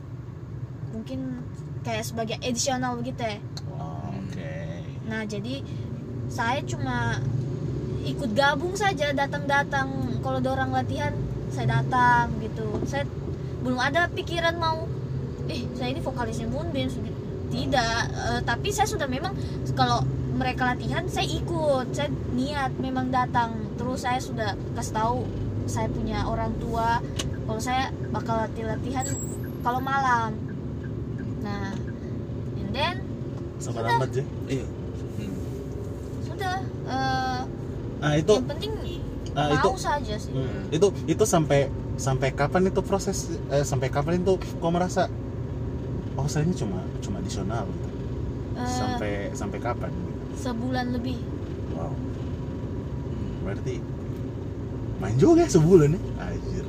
mungkin 0.91 1.43
kayak 1.83 2.03
sebagai 2.03 2.35
additional 2.43 2.99
begitu 2.99 3.23
ya. 3.23 3.37
Oh, 3.77 4.11
Oke. 4.11 4.83
Nah, 5.07 5.23
jadi 5.23 5.63
saya 6.27 6.59
cuma 6.67 7.23
ikut 8.03 8.31
gabung 8.35 8.75
saja 8.75 9.11
datang-datang 9.15 10.19
kalau 10.23 10.39
ada 10.39 10.49
orang 10.55 10.71
latihan 10.75 11.13
saya 11.51 11.79
datang 11.79 12.35
gitu. 12.43 12.83
Saya 12.83 13.07
belum 13.63 13.79
ada 13.79 14.11
pikiran 14.11 14.55
mau 14.59 14.87
eh 15.47 15.63
saya 15.79 15.95
ini 15.95 16.03
vokalisnya 16.03 16.47
Moonbeams 16.51 16.99
tidak 17.47 18.11
eh, 18.11 18.41
tapi 18.43 18.69
saya 18.75 18.87
sudah 18.87 19.07
memang 19.07 19.31
kalau 19.73 20.03
mereka 20.35 20.75
latihan 20.75 21.07
saya 21.07 21.25
ikut 21.25 21.95
saya 21.95 22.11
niat 22.35 22.75
memang 22.77 23.09
datang 23.09 23.55
terus 23.79 24.03
saya 24.03 24.19
sudah 24.19 24.53
kasih 24.75 24.93
tahu 24.93 25.19
saya 25.67 25.87
punya 25.91 26.27
orang 26.27 26.53
tua 26.59 26.99
kalau 27.47 27.61
saya 27.63 27.89
bakal 28.11 28.35
latihan 28.35 28.75
latihan 28.75 29.05
kalau 29.63 29.79
malam. 29.79 30.35
Nah 31.41 31.71
and 32.59 32.71
then 32.75 32.95
Sabar 33.57 33.87
Sudah. 33.87 33.97
amat 33.97 34.09
ya. 34.13 34.25
iya. 34.51 34.67
Hmm. 35.17 35.33
sudah 36.21 36.57
eh, 36.85 37.41
Ah 37.97 38.13
itu 38.13 38.33
yang 38.37 38.45
penting 38.45 38.71
ah, 39.33 39.49
mau 39.49 39.57
itu 39.57 39.69
saja 39.81 40.15
sih. 40.19 40.29
Hmm, 40.35 40.69
itu 40.69 40.87
itu 41.09 41.23
sampai 41.25 41.71
sampai 41.97 42.29
kapan 42.35 42.69
itu 42.69 42.81
proses 42.85 43.39
eh, 43.49 43.65
sampai 43.65 43.89
kapan 43.89 44.21
itu 44.21 44.37
kau 44.61 44.69
merasa 44.69 45.09
oh 46.13 46.29
saya 46.29 46.45
ini 46.45 46.53
cuma 46.53 46.85
cuma 47.01 47.17
additional 47.17 47.65
gitu. 47.65 47.89
Eh, 48.57 48.69
sampai 48.69 49.11
sampai 49.33 49.57
kapan? 49.57 49.89
sebulan 50.37 50.93
lebih. 50.93 51.17
Wow. 51.73 51.93
Berarti 53.41 53.81
main 55.01 55.17
juga 55.17 55.45
ya 55.45 55.49
sebulan 55.49 55.97
ya? 55.97 56.01
Anjir 56.21 56.65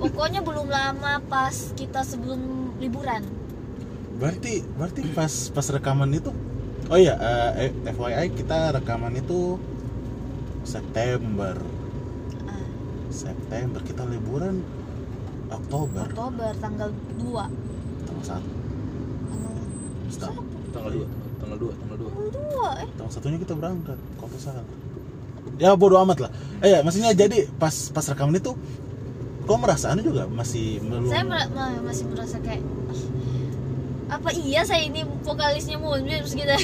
pokoknya 0.00 0.40
belum 0.40 0.68
lama 0.68 1.20
pas 1.28 1.72
kita 1.76 2.02
sebelum 2.02 2.72
liburan. 2.80 3.22
Berarti 4.16 4.62
berarti 4.76 5.00
pas 5.12 5.32
pas 5.52 5.66
rekaman 5.72 6.10
itu 6.14 6.30
oh 6.88 6.98
iya 6.98 7.16
eh, 7.58 7.72
FYI 7.92 8.32
kita 8.36 8.76
rekaman 8.80 9.16
itu 9.18 9.58
September. 10.64 11.58
Ah, 12.46 12.66
September 13.10 13.80
kita 13.82 14.06
liburan 14.08 14.62
Oktober. 15.52 16.06
Oktober 16.08 16.50
tanggal 16.60 16.88
2 17.20 18.06
tanggal 18.08 18.24
satu. 18.24 18.50
Tanggal 19.28 19.54
Setahun. 20.12 20.44
satu? 20.44 20.70
Tanggal 20.72 20.90
dua 20.96 21.06
tanggal 21.40 21.58
dua 21.58 21.72
tanggal 21.76 21.96
dua. 21.98 22.10
Tanggal 22.10 22.30
2 22.78 22.82
eh? 22.82 22.88
Tanggal 22.96 23.12
satunya 23.12 23.38
kita 23.40 23.54
berangkat 23.56 23.98
kalau 24.16 24.28
nggak 24.32 24.42
salah 24.42 24.64
ya 25.60 25.74
bodo 25.76 25.98
amat 26.00 26.18
lah. 26.26 26.30
Eh 26.64 26.70
ya 26.74 26.78
maksudnya 26.80 27.12
jadi 27.12 27.46
pas 27.58 27.90
pas 27.92 28.04
rekaman 28.08 28.38
itu 28.38 28.54
kok 29.42 29.58
merasa 29.58 29.90
anu 29.90 30.00
juga 30.00 30.24
masih 30.26 30.78
belum? 30.80 31.06
Saya 31.06 31.22
mer- 31.22 31.50
ma- 31.50 31.82
masih 31.82 32.04
merasa 32.06 32.38
kayak 32.38 32.62
"Ah, 32.86 33.00
apa 34.12 34.28
iya 34.30 34.62
saya 34.62 34.82
ini 34.82 35.02
vokalisnya 35.20 35.76
Moonbeams 35.76 36.32
gitu. 36.32 36.46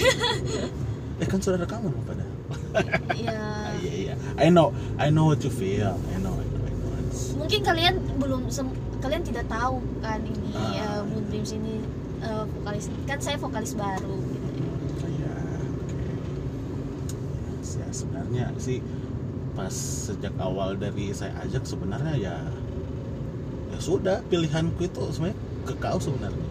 Eh 1.19 1.27
kan 1.27 1.43
sudah 1.43 1.59
rekaman 1.59 1.91
pada 2.07 2.23
ya 3.19 3.35
ah, 3.35 3.75
iya 3.77 3.93
iya. 3.93 4.15
I 4.39 4.47
know 4.49 4.71
I 4.95 5.11
know 5.11 5.27
what 5.27 5.43
you 5.43 5.51
feel. 5.51 5.91
I 5.91 6.17
know 6.17 6.31
I 6.31 6.47
know 6.47 6.63
I 6.63 6.73
know. 6.73 6.95
Mungkin 7.37 7.61
kalian 7.61 7.99
belum 8.17 8.47
kalian 8.99 9.23
tidak 9.23 9.47
tahu 9.47 9.83
kan 9.99 10.23
ini 10.23 10.55
Ah. 10.55 11.03
uh, 11.03 11.03
Moonbeams 11.03 11.51
ini 11.53 11.83
eh, 12.19 12.45
vokalis 12.49 12.87
kan 13.05 13.19
saya 13.19 13.35
vokalis 13.35 13.75
baru 13.75 14.15
gitu. 14.23 14.47
Ya. 15.03 15.07
Iya, 15.09 15.35
oke. 15.75 15.99
Ya, 17.67 17.87
sebenarnya 17.91 18.45
sih 18.57 18.79
pas 19.53 19.75
sejak 19.75 20.39
awal 20.39 20.79
dari 20.79 21.11
saya 21.11 21.35
ajak 21.43 21.67
sebenarnya 21.67 22.15
ya 22.15 22.37
ya 23.79 23.81
sudah 23.81 24.17
pilihanku 24.27 24.83
itu 24.83 25.03
sebenarnya 25.15 25.39
ke 25.63 25.75
kau 25.79 25.99
sebenarnya. 26.03 26.47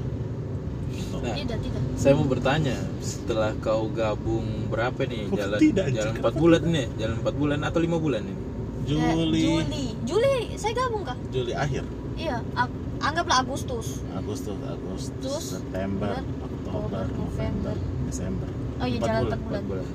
Gitu. 0.88 1.18
Nah. 1.20 1.36
tidak 1.36 1.60
tidak. 1.60 1.82
saya 2.00 2.14
mau 2.16 2.26
bertanya 2.26 2.78
setelah 3.04 3.52
kau 3.60 3.92
gabung 3.92 4.72
berapa 4.72 5.04
nih? 5.04 5.28
Oh, 5.28 5.36
jalan 5.36 5.60
tidak, 5.60 5.86
jalan 5.92 6.14
empat 6.16 6.34
bulan 6.40 6.62
nih 6.64 6.88
jalan 6.96 7.16
empat 7.20 7.36
bulan 7.36 7.60
atau 7.68 7.80
lima 7.84 7.98
bulan 8.00 8.22
ini? 8.24 8.32
Eh, 8.32 8.46
Juli, 8.88 9.40
Juli. 9.44 9.86
Juli 10.08 10.36
saya 10.56 10.72
gabung 10.72 11.04
kah 11.04 11.18
Juli 11.28 11.52
akhir, 11.52 11.84
iya 12.16 12.40
ag- 12.56 12.86
anggaplah 13.04 13.44
Agustus. 13.44 14.00
Agustus, 14.16 14.56
Agustus, 14.64 15.44
September, 15.60 16.24
Oktober, 16.40 17.04
November, 17.14 17.76
Desember. 18.08 18.48
oh 18.80 18.88
iya 18.88 18.98
Empat 18.98 19.10
jalan 19.12 19.22
bulan, 19.28 19.28
4 19.28 19.44
bulan. 19.44 19.60
Empat 19.60 19.64
bulan. 19.68 19.88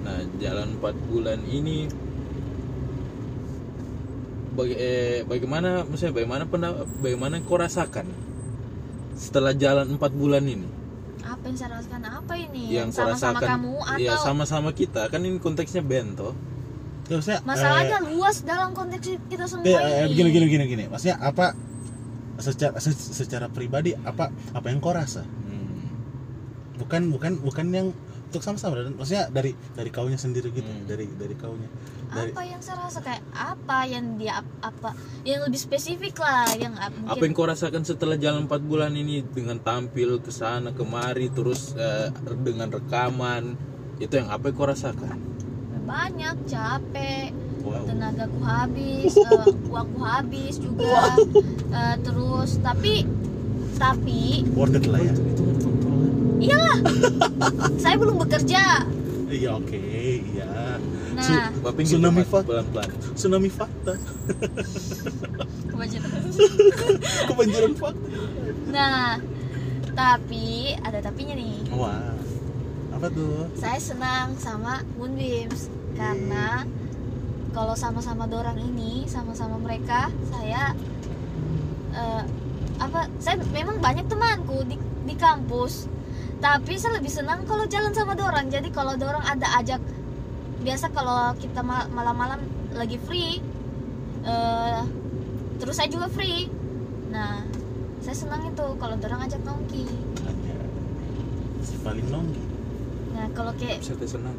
Nah 0.00 0.18
jalan 0.40 0.68
empat 0.80 0.96
bulan 1.12 1.38
ini 1.44 1.76
baga- 4.60 4.76
eh, 4.76 5.18
bagaimana 5.24 5.68
maksudnya 5.82 6.12
bagaimana 6.12 6.44
penda- 6.44 6.84
bagaimana 6.96 7.40
kau 7.40 7.56
rasakan 7.56 8.06
setelah 9.14 9.52
jalan 9.52 9.88
empat 9.90 10.12
bulan 10.12 10.40
ini 10.42 10.68
apa 11.20 11.44
yang 11.44 11.56
saya 11.56 11.70
rasakan 11.74 12.02
apa 12.04 12.34
ini 12.34 12.62
yang 12.70 12.88
kau 12.88 13.04
sama-sama 13.04 13.36
rasakan 13.36 13.50
kamu 13.50 13.74
atau 13.82 14.00
ya 14.02 14.14
sama-sama 14.16 14.70
kita 14.72 15.02
kan 15.06 15.20
ini 15.20 15.36
konteksnya 15.36 15.80
band 15.80 16.14
toh 16.14 16.34
Terusnya, 17.02 17.42
masalahnya 17.42 17.98
luas 18.06 18.38
dalam 18.40 18.70
konteks 18.70 19.18
kita 19.26 19.42
semua 19.44 19.66
eh, 19.66 19.74
eh, 19.74 20.06
ini 20.06 20.14
begini, 20.14 20.30
gini, 20.30 20.46
gini, 20.46 20.64
gini. 20.68 20.84
Maksudnya 20.86 21.18
apa? 21.18 21.58
Secara 22.38 22.78
se- 22.78 22.94
secara 22.94 23.50
pribadi 23.50 23.98
apa 23.98 24.30
apa 24.30 24.66
yang 24.70 24.78
kau 24.78 24.94
rasa? 24.94 25.26
Hmm. 25.26 25.90
bukan 26.78 27.10
bukan 27.10 27.32
bukan 27.42 27.66
yang 27.68 27.88
untuk 28.30 28.40
sama-sama 28.40 28.78
dan 28.78 28.94
maksudnya 28.94 29.26
dari 29.26 29.50
dari 29.74 29.90
kaunya 29.90 30.14
sendiri 30.14 30.48
gitu 30.48 30.62
Hmm. 30.64 30.86
dari 30.86 31.10
dari 31.10 31.34
kaunya. 31.34 31.66
Dari 32.08 32.30
apa 32.30 32.42
yang 32.42 32.62
saya 32.62 32.78
rasa 32.80 33.02
kayak 33.02 33.22
apa 33.32 33.78
yang 33.84 34.14
dia 34.14 34.38
ap- 34.38 34.58
apa 34.64 34.94
yang 35.22 35.42
lebih 35.42 35.58
spesifik 35.58 36.14
lah 36.16 36.46
yang 36.54 36.74
ap- 36.76 36.94
apa 37.06 37.18
yang 37.20 37.34
kau 37.34 37.44
rasakan 37.44 37.82
setelah 37.82 38.14
jalan 38.14 38.46
empat 38.46 38.62
bulan 38.62 38.94
ini? 38.94 39.22
Dengan 39.24 39.58
tampil 39.58 40.18
ke 40.18 40.30
sana 40.30 40.70
kemari 40.70 41.26
terus 41.28 41.74
eh, 41.74 42.14
dengan 42.38 42.70
rekaman 42.70 43.58
itu 43.98 44.14
yang 44.14 44.30
apa 44.30 44.46
yang 44.46 44.56
kau 44.56 44.64
rasakan? 44.64 45.18
Banyak 45.82 46.46
capek 46.46 47.34
wow. 47.60 47.82
tenagaku 47.82 48.38
habis 48.40 49.12
eh, 49.26 49.46
uangku 49.66 50.00
habis 50.00 50.54
juga 50.56 51.18
Eh, 51.70 51.96
terus 52.00 52.58
tapi 52.60 53.02
tapi 53.74 54.46
worth 54.52 54.76
it 54.76 54.86
lah 54.86 55.00
ya 55.00 55.14
iyalah. 56.40 56.78
Saya 57.76 57.94
belum 58.00 58.16
bekerja. 58.26 58.88
Iya 59.30 59.50
oke 59.54 59.78
iya. 60.34 60.80
Nah. 61.14 61.52
Bapak 61.62 61.84
Tsunami 61.84 62.24
gitu, 62.24 62.32
Fat. 62.32 62.44
pelan-pelan. 62.48 62.90
tsunami 63.14 63.50
fakta. 63.52 63.94
Kebanyakan. 65.70 66.20
kebanjiran 67.28 67.72
fakta. 67.76 68.08
Nah 68.72 69.20
tapi 69.94 70.74
ada 70.80 70.98
tapinya 71.04 71.36
nih. 71.36 71.60
Wah 71.76 72.16
apa 72.90 73.06
tuh? 73.12 73.46
Saya 73.54 73.78
senang 73.78 74.34
sama 74.40 74.82
Moonbeams 74.98 75.70
karena 75.94 76.66
kalau 77.54 77.74
sama-sama 77.74 78.26
dorang 78.30 78.58
ini 78.58 79.06
sama-sama 79.06 79.58
mereka 79.58 80.10
saya 80.30 80.74
eh, 81.94 82.22
apa 82.80 83.10
saya 83.20 83.42
memang 83.50 83.82
banyak 83.82 84.06
temanku 84.06 84.64
di 84.66 84.78
di 85.04 85.14
kampus 85.18 85.90
tapi 86.40 86.80
saya 86.80 86.96
lebih 86.96 87.12
senang 87.12 87.44
kalau 87.44 87.68
jalan 87.68 87.92
sama 87.92 88.16
dorang. 88.16 88.48
Jadi 88.48 88.72
kalau 88.72 88.96
dorang 88.96 89.22
ada 89.22 89.46
ajak 89.60 89.80
biasa 90.60 90.92
kalau 90.92 91.36
kita 91.36 91.60
ma- 91.60 91.88
malam-malam 91.88 92.40
lagi 92.76 92.96
free 93.00 93.40
eh, 94.24 94.80
terus 95.60 95.76
saya 95.76 95.88
juga 95.92 96.08
free. 96.08 96.48
Nah 97.12 97.44
saya 98.00 98.16
senang 98.16 98.48
itu 98.48 98.66
kalau 98.80 98.96
dorang 98.96 99.20
ajak 99.20 99.40
nongki. 99.44 99.84
Aja. 100.24 100.54
si 101.60 101.76
paling 101.84 102.08
nongki? 102.08 102.42
Nah 103.12 103.26
kalau 103.36 103.52
kayak 103.60 103.84
saya 103.84 104.00
senang? 104.08 104.36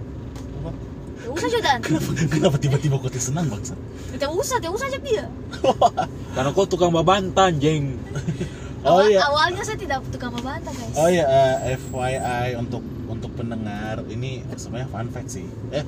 Apa? 0.61 0.73
Ya 1.21 1.29
usah 1.29 1.49
Jodan 1.53 1.79
kenapa 1.85 2.09
kenapa 2.17 2.57
tiba-tiba 2.57 2.97
kau 2.97 3.05
tuh 3.05 3.21
senang 3.21 3.45
bangsa 3.45 3.77
tidak 4.09 4.33
usah 4.33 4.57
tidak 4.57 4.73
usah 4.73 4.89
ajak 4.89 5.01
dia. 5.05 5.25
Karena 6.33 6.49
kau 6.49 6.65
tukang 6.65 6.89
babantan 6.89 7.61
jeng 7.61 7.93
oh 8.81 8.97
Awal- 8.97 9.09
iya 9.09 9.19
awalnya 9.25 9.61
saya 9.61 9.77
tidak 9.77 10.01
tukang 10.09 10.33
membantah 10.33 10.73
guys 10.73 10.95
Oh 10.97 11.07
iya, 11.07 11.25
eh, 11.63 11.77
FYI 11.77 12.57
untuk 12.57 12.81
untuk 13.05 13.31
pendengar 13.35 14.01
ini 14.07 14.41
sebenarnya 14.55 14.89
fun 14.89 15.07
fact 15.11 15.29
sih. 15.29 15.45
Eh, 15.69 15.83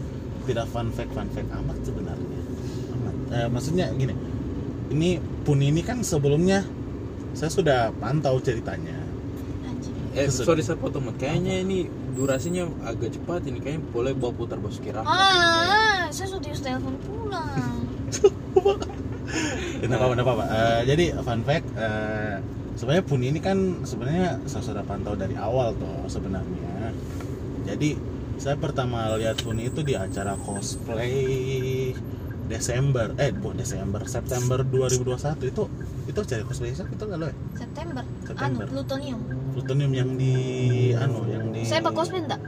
tidak 0.46 0.68
fun 0.70 0.92
fact 0.92 1.12
fun 1.16 1.28
fact 1.32 1.50
amat 1.50 1.78
sebenarnya. 1.82 2.40
Amat. 2.94 3.16
Eh, 3.32 3.48
maksudnya 3.48 3.86
gini, 3.96 4.14
ini 4.92 5.18
pun 5.48 5.58
ini 5.64 5.82
kan 5.82 6.04
sebelumnya 6.04 6.68
saya 7.34 7.50
sudah 7.50 7.90
pantau 7.98 8.38
ceritanya. 8.44 9.00
Eh 10.14 10.30
sorry 10.30 10.62
saya 10.62 10.78
potong 10.78 11.10
kayaknya 11.18 11.66
ini 11.66 11.90
durasinya 12.14 12.70
agak 12.86 13.18
cepat 13.18 13.50
ini 13.50 13.58
kayaknya 13.58 13.82
boleh 13.90 14.14
bawa 14.14 14.30
putar 14.38 14.62
Basuki 14.62 14.94
Rahmat 14.94 15.10
ah 15.10 16.06
saya 16.14 16.30
sudah 16.30 16.54
telepon 16.54 16.94
pulang 17.02 17.90
Tidak 19.84 19.94
apa-apa, 19.94 20.13
tidak 20.13 20.25
apa-apa. 20.25 20.46
Eh, 20.48 20.82
jadi 20.88 21.06
fun 21.20 21.42
fact, 21.44 21.68
eh, 21.75 22.36
sebenarnya 22.74 23.04
pun 23.04 23.20
ini 23.20 23.38
kan 23.38 23.58
sebenarnya 23.84 24.40
saya 24.46 24.63
sudah 24.63 24.84
pantau 24.84 25.13
dari 25.13 25.36
awal 25.36 25.75
tuh 25.75 26.08
sebenarnya. 26.08 26.96
Jadi 27.63 28.00
saya 28.36 28.56
pertama 28.56 29.12
lihat 29.16 29.40
pun 29.40 29.56
itu 29.58 29.80
di 29.82 29.94
acara 29.94 30.34
cosplay 30.36 31.92
Desember, 32.44 33.16
eh 33.18 33.32
bukan 33.32 33.56
Desember, 33.58 34.04
September 34.06 34.60
2021 34.62 35.48
itu 35.48 35.63
itu 36.04 36.18
acara 36.18 36.44
cosplay 36.44 36.72
siapa 36.72 36.92
itu 36.92 37.04
nggak 37.06 37.18
lo 37.18 37.25
ya? 37.25 37.36
September, 37.56 38.04
September. 38.22 38.63
anu 38.63 38.70
plutonium 38.70 39.20
Plutonium 39.54 39.92
yang 39.94 40.10
di 40.13 40.34
anu 40.94 41.24
yang 41.25 41.46
di 41.50 41.63
saya 41.63 41.80
bak 41.82 41.94
cosplay 41.94 42.20
enggak 42.20 42.42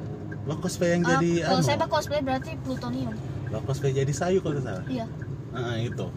Lo 0.45 0.53
cosplay 0.59 0.89
yang 0.93 1.01
Ah, 1.01 1.09
jadi 1.15 1.31
kalau 1.41 1.57
anu. 1.57 1.65
saya 1.65 1.77
bak 1.79 1.89
cosplay 1.89 2.19
berarti 2.19 2.51
plutonium 2.59 3.13
Lo 3.47 3.59
cosplay 3.63 3.91
jadi 3.93 4.11
sayu 4.11 4.39
kalau 4.39 4.59
salah. 4.59 4.83
iya 4.85 5.07
Ah, 5.55 5.79
itu. 5.79 6.07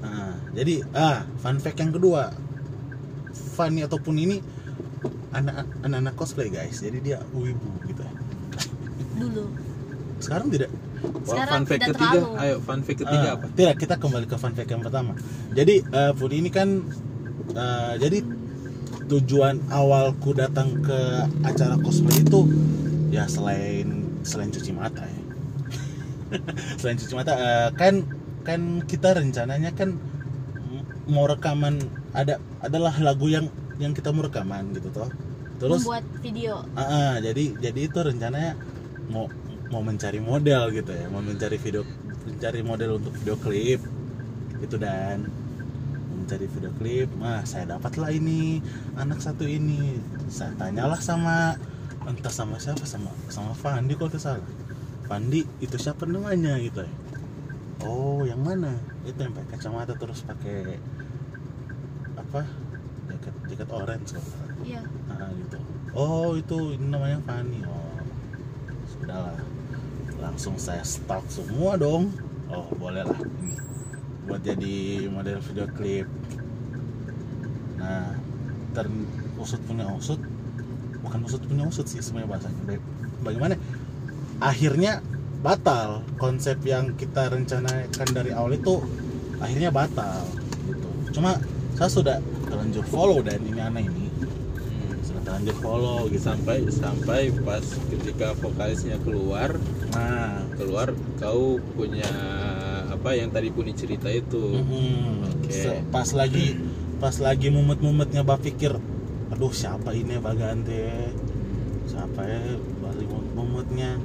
Ah, 0.00 0.32
jadi 0.56 0.80
ah 0.92 1.28
fun 1.38 1.60
fact 1.60 1.76
yang 1.76 1.92
kedua, 1.92 2.32
Fanny 3.54 3.84
ataupun 3.84 4.16
ini 4.16 4.40
anak 5.30 5.68
anak 5.84 6.14
cosplay 6.16 6.48
guys. 6.48 6.80
Jadi 6.80 6.98
dia 7.02 7.18
wibu 7.30 7.68
gitu. 7.84 8.02
Dulu. 9.16 9.44
Sekarang 10.18 10.48
tidak. 10.48 10.70
Wah, 11.00 11.24
Sekarang 11.24 11.52
fun 11.52 11.64
fact 11.64 11.82
ketiga? 11.92 12.18
terlalu. 12.20 12.42
ayo 12.44 12.56
fun 12.60 12.80
fact 12.80 12.98
ketiga 13.00 13.28
Ah, 13.28 13.36
apa? 13.36 13.46
tidak 13.52 13.74
kita 13.76 13.94
kembali 13.96 14.26
ke 14.26 14.36
fun 14.36 14.52
fact 14.52 14.70
yang 14.70 14.82
pertama. 14.82 15.12
Jadi 15.52 15.74
eh, 15.80 16.12
Pudi 16.12 16.36
ini 16.40 16.50
kan 16.50 16.68
eh, 17.52 17.94
jadi 17.96 18.18
tujuan 19.04 19.58
awalku 19.68 20.32
datang 20.32 20.80
ke 20.80 20.98
acara 21.42 21.74
cosplay 21.76 22.22
itu 22.22 22.46
ya 23.10 23.26
selain 23.26 24.06
selain 24.22 24.48
cuci 24.48 24.72
mata 24.72 25.02
ya. 25.02 25.18
Selain 26.78 26.94
cuci 26.94 27.10
mata 27.12 27.32
eh, 27.34 27.68
kan 27.74 28.06
kan 28.50 28.62
kita 28.82 29.14
rencananya 29.14 29.70
kan 29.70 29.94
mau 31.06 31.26
rekaman 31.30 31.78
ada 32.10 32.42
adalah 32.58 32.94
lagu 32.98 33.30
yang 33.30 33.46
yang 33.78 33.94
kita 33.94 34.10
mau 34.10 34.26
rekaman 34.26 34.74
gitu 34.74 34.90
toh. 34.90 35.10
Terus 35.62 35.86
membuat 35.86 36.04
video. 36.24 36.66
Ah, 36.74 36.82
ah, 36.82 37.12
jadi 37.22 37.54
jadi 37.62 37.80
itu 37.86 37.98
rencananya 38.02 38.58
mau 39.08 39.30
mau 39.70 39.80
mencari 39.86 40.18
model 40.18 40.74
gitu 40.74 40.90
ya, 40.90 41.06
mau 41.08 41.22
mencari 41.22 41.56
video 41.62 41.86
mencari 42.26 42.60
model 42.66 42.98
untuk 42.98 43.14
video 43.22 43.38
klip. 43.38 43.80
Itu 44.60 44.76
dan 44.76 45.24
mencari 46.20 46.46
video 46.52 46.70
klip, 46.76 47.08
nah 47.16 47.40
saya 47.48 47.64
dapatlah 47.74 48.12
ini 48.12 48.60
anak 48.94 49.24
satu 49.24 49.48
ini, 49.48 49.98
saya 50.28 50.52
tanyalah 50.60 51.00
sama 51.00 51.56
entah 52.04 52.28
sama 52.28 52.60
siapa 52.60 52.84
sama 52.84 53.08
sama 53.32 53.56
Fandi 53.56 53.96
kalau 53.96 54.12
salah, 54.20 54.44
Fandi 55.08 55.48
itu 55.64 55.76
siapa 55.80 56.04
namanya? 56.04 56.60
Gitu 56.60 56.84
ya, 56.84 56.92
oh 57.84 58.22
yang 58.28 58.40
mana 58.40 58.76
itu 59.08 59.16
yang 59.16 59.32
pakai 59.32 59.56
kacamata 59.56 59.94
terus 59.96 60.20
pakai 60.24 60.76
apa 62.16 62.44
jaket 63.10 63.34
jaket 63.50 63.68
orange 63.72 64.08
salah. 64.14 64.48
iya 64.62 64.82
Ah, 65.10 65.28
gitu. 65.34 65.58
Oh 65.92 66.38
itu 66.38 66.78
ini 66.78 66.86
namanya 66.88 67.18
Fanny. 67.26 67.60
Oh 67.66 67.98
sudahlah. 68.88 69.36
Langsung 70.22 70.54
saya 70.56 70.84
stalk 70.86 71.26
semua 71.28 71.74
dong. 71.74 72.14
Oh 72.48 72.66
boleh 72.78 73.02
lah 73.02 73.20
ini 73.36 73.58
buat 74.24 74.40
jadi 74.46 75.10
model 75.10 75.42
video 75.42 75.66
klip. 75.74 76.06
Nah 77.80 78.14
ter 78.70 78.86
usut 79.40 79.58
punya 79.66 79.90
usut, 79.90 80.20
bukan 81.02 81.20
usut 81.26 81.42
punya 81.42 81.66
usut 81.66 81.84
sih 81.90 81.98
sebenarnya 81.98 82.38
bahasanya. 82.38 82.78
Bagaimana? 83.26 83.54
Akhirnya 84.38 85.02
batal 85.40 86.04
konsep 86.16 86.60
yang 86.62 86.92
kita 86.94 87.28
rencanakan 87.28 88.08
dari 88.12 88.30
awal 88.30 88.52
itu 88.52 88.76
akhirnya 89.38 89.72
batal 89.72 90.28
gitu. 90.66 90.88
Cuma 91.16 91.40
saya 91.74 91.88
sudah 91.88 92.16
terlanjur 92.44 92.84
follow 92.84 93.18
dan 93.20 93.40
ini 93.42 93.56
anak 93.56 93.84
ini 93.84 94.06
Hmm. 94.60 95.00
sudah 95.00 95.22
terlanjur 95.24 95.56
follow 95.58 95.98
gitu 96.06 96.20
sampai 96.22 96.56
sampai 96.68 97.20
pas 97.40 97.64
ketika 97.88 98.36
vokalisnya 98.36 99.00
keluar 99.00 99.56
nah 99.90 100.44
keluar 100.54 100.92
kau 101.16 101.56
punya 101.72 102.06
apa 102.86 103.16
yang 103.16 103.32
tadi 103.32 103.48
Puni 103.48 103.72
cerita 103.72 104.06
itu 104.06 104.60
mhm. 104.60 105.40
Oke. 105.40 105.56
Se- 105.56 105.80
pas 105.88 106.06
lagi 106.12 106.60
pas 107.00 107.16
lagi 107.16 107.48
mumet-mumetnya 107.48 108.20
bah 108.20 108.36
pikir 108.36 108.76
aduh 109.30 109.50
siapa 109.50 109.96
ini 109.96 110.20
bagante 110.20 111.08
siapa 111.86 112.20
ya 112.20 112.60
balik 112.78 113.08
mumet-mumetnya 113.08 113.96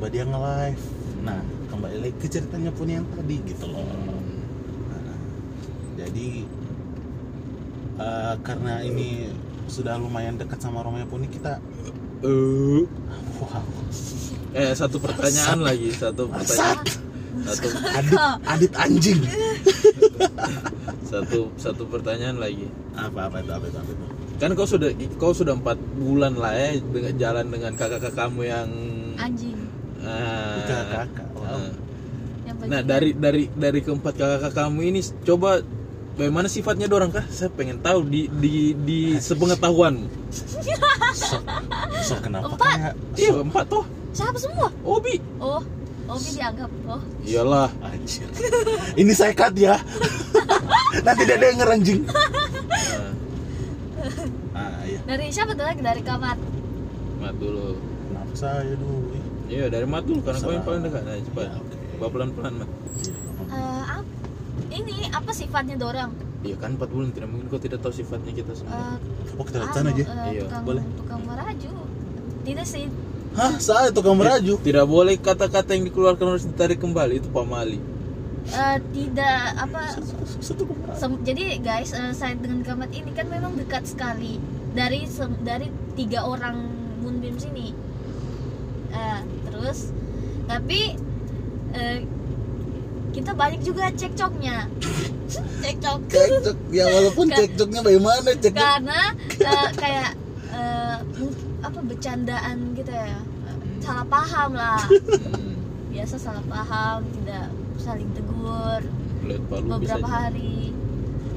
tiba-tiba 0.00 0.16
dia 0.16 0.24
nge-live. 0.32 0.84
Nah 1.20 1.40
kembali 1.68 1.96
lagi 2.00 2.16
ke 2.16 2.28
ceritanya 2.32 2.72
pun 2.72 2.88
yang 2.88 3.04
tadi 3.12 3.36
gitu 3.44 3.66
loh. 3.68 3.84
Nah, 4.88 5.16
jadi 6.00 6.28
eh, 8.00 8.34
karena 8.40 8.80
ini 8.80 9.28
sudah 9.68 10.00
lumayan 10.00 10.40
dekat 10.40 10.56
sama 10.56 10.80
Romeo 10.80 11.04
Puni 11.04 11.28
kita 11.28 11.60
Eh, 12.20 12.84
wow 13.40 13.64
eh 14.50 14.74
satu 14.76 15.00
pertanyaan 15.00 15.62
lagi 15.62 15.88
satu 15.94 16.28
pertanyaan. 16.28 16.84
Satu. 17.40 17.68
Adit 17.96 18.18
adit 18.44 18.72
anjing. 18.76 19.20
Satu 21.06 21.48
satu 21.56 21.88
pertanyaan 21.88 22.36
lagi. 22.36 22.66
Apa 22.92 23.30
apa 23.30 23.40
itu 23.40 23.52
apa 23.56 23.66
itu 23.70 23.78
apa 23.78 23.90
itu? 23.94 24.04
Kan 24.36 24.50
kau 24.58 24.68
sudah 24.68 24.90
kau 25.16 25.32
sudah 25.32 25.56
empat 25.56 25.78
bulan 25.96 26.36
lah 26.36 26.52
ya 26.52 26.76
dengan 26.82 27.14
jalan 27.16 27.46
dengan 27.48 27.72
kakak 27.78 28.12
kamu 28.12 28.40
yang 28.48 28.68
anjing 29.16 29.69
ah, 30.04 30.60
kakak 30.66 31.08
wow. 31.36 31.48
ah. 31.48 31.72
yang 32.46 32.56
nah 32.68 32.80
dari 32.84 33.10
dari 33.16 33.48
dari 33.52 33.80
keempat 33.80 34.14
kakak 34.16 34.52
kamu 34.52 34.80
ini 34.94 35.00
coba 35.24 35.60
bagaimana 36.20 36.46
sifatnya 36.52 36.86
dorang 36.90 37.08
kah 37.08 37.24
saya 37.32 37.48
pengen 37.52 37.80
tahu 37.80 38.04
di 38.04 38.28
di 38.28 38.76
di 38.76 39.00
sepengetahuanmu 39.16 40.08
so, 41.14 41.36
so 42.04 42.14
kenapa 42.20 42.52
Empat. 42.52 42.66
kayak 42.66 42.92
iya. 43.16 43.32
Empat 43.40 43.64
toh. 43.68 43.84
Siapa 44.10 44.38
semua? 44.42 44.68
Obi. 44.82 45.22
Oh 45.38 45.62
Obi 46.10 46.28
dianggap 46.34 46.70
oh. 46.90 47.02
Iyalah. 47.22 47.70
Anjir. 47.86 48.26
Ini 48.98 49.12
saya 49.14 49.30
cut 49.30 49.54
ya. 49.54 49.78
Nanti 51.06 51.22
dia 51.22 51.38
denger 51.38 51.68
anjing. 51.70 52.02
Nah, 52.02 53.14
ah 54.58 54.82
iya. 54.82 54.98
Dari 55.06 55.30
siapa 55.30 55.54
tuh 55.54 55.62
lagi? 55.62 55.78
Dari 55.78 56.02
kamar 56.02 56.34
mat 57.20 57.36
dulu. 57.38 57.78
Kenapa 58.10 58.32
saya 58.34 58.74
dulu 58.74 59.09
iya 59.50 59.66
dari 59.66 59.84
mat 59.84 60.06
dulu 60.06 60.22
karena 60.22 60.38
kau 60.38 60.52
yang 60.52 60.62
paling 60.62 60.82
dekat. 60.82 61.02
Nah 61.02 61.14
cepat 61.20 61.44
Ya, 61.44 61.58
oke. 61.58 61.74
bawa 61.98 62.10
pelan 62.10 62.30
pelan 62.30 62.52
mat 62.56 62.70
iya, 62.96 63.12
apa? 63.12 63.42
Eh, 63.50 63.82
ap- 63.90 64.14
ini 64.70 64.96
apa 65.10 65.30
sifatnya 65.32 65.76
dorang? 65.76 66.10
Iya 66.40 66.56
kan 66.56 66.72
empat 66.72 66.88
bulan 66.88 67.10
tidak 67.10 67.28
mungkin 67.28 67.46
kau 67.48 67.58
tidak 67.58 67.78
tahu 67.78 67.92
sifatnya 67.92 68.32
kita 68.32 68.52
semua. 68.54 68.96
Eh, 68.96 69.36
oh 69.36 69.44
kita 69.44 69.56
lihat 69.58 69.72
sana 69.74 69.90
aja? 69.90 70.00
eh, 70.00 70.08
Iya, 70.32 70.42
tukang, 70.46 70.64
boleh. 70.64 70.84
tukang 70.96 71.20
meraju. 71.20 71.70
Tidak 72.40 72.64
sih. 72.64 72.86
Hah 73.30 73.52
saya 73.58 73.88
tukang 73.90 74.16
meraju? 74.16 74.54
tidak 74.58 74.86
boleh 74.86 75.14
kata-kata 75.14 75.70
yang 75.70 75.84
dikeluarkan 75.84 76.26
harus 76.26 76.44
ditarik 76.44 76.78
kembali. 76.78 77.20
Itu 77.20 77.28
pamali. 77.28 77.78
Eh, 78.48 78.78
tidak 78.90 79.38
apa 79.60 80.00
sem- 80.96 81.20
jadi 81.20 81.60
guys 81.60 81.92
eh, 81.92 82.10
saya 82.10 82.32
dengan 82.34 82.64
kamar 82.64 82.88
ini 82.88 83.12
kan 83.12 83.28
memang 83.28 83.52
dekat 83.54 83.84
sekali. 83.84 84.40
Dari 84.70 85.04
dari 85.42 85.68
tiga 85.92 86.24
orang 86.24 86.56
moonbeam 86.98 87.36
sini. 87.36 87.76
Eh, 88.90 89.20
terus. 89.60 89.92
Tapi 90.48 90.96
eh, 91.76 91.98
kita 93.12 93.36
banyak 93.36 93.60
juga 93.60 93.92
cekcoknya. 93.92 94.64
Cekcok. 95.62 96.10
Cekcok. 96.10 96.56
Ya 96.74 96.90
walaupun 96.90 97.30
cekcoknya 97.30 97.80
bagaimana 97.84 98.34
cekcok? 98.34 98.58
Karena 98.58 99.00
eh, 99.38 99.68
kayak 99.76 100.10
mung- 101.14 101.38
apa 101.60 101.78
bercandaan 101.84 102.56
gitu 102.74 102.90
ya. 102.90 103.20
Eh, 103.20 103.56
salah 103.78 104.06
paham 104.08 104.56
lah. 104.56 104.80
Hmm. 104.90 105.58
biasa 105.90 106.22
salah 106.22 106.42
paham 106.46 107.02
tidak 107.18 107.50
saling 107.76 108.08
tegur. 108.14 108.82
Beberapa 109.46 110.06
hari. 110.06 110.70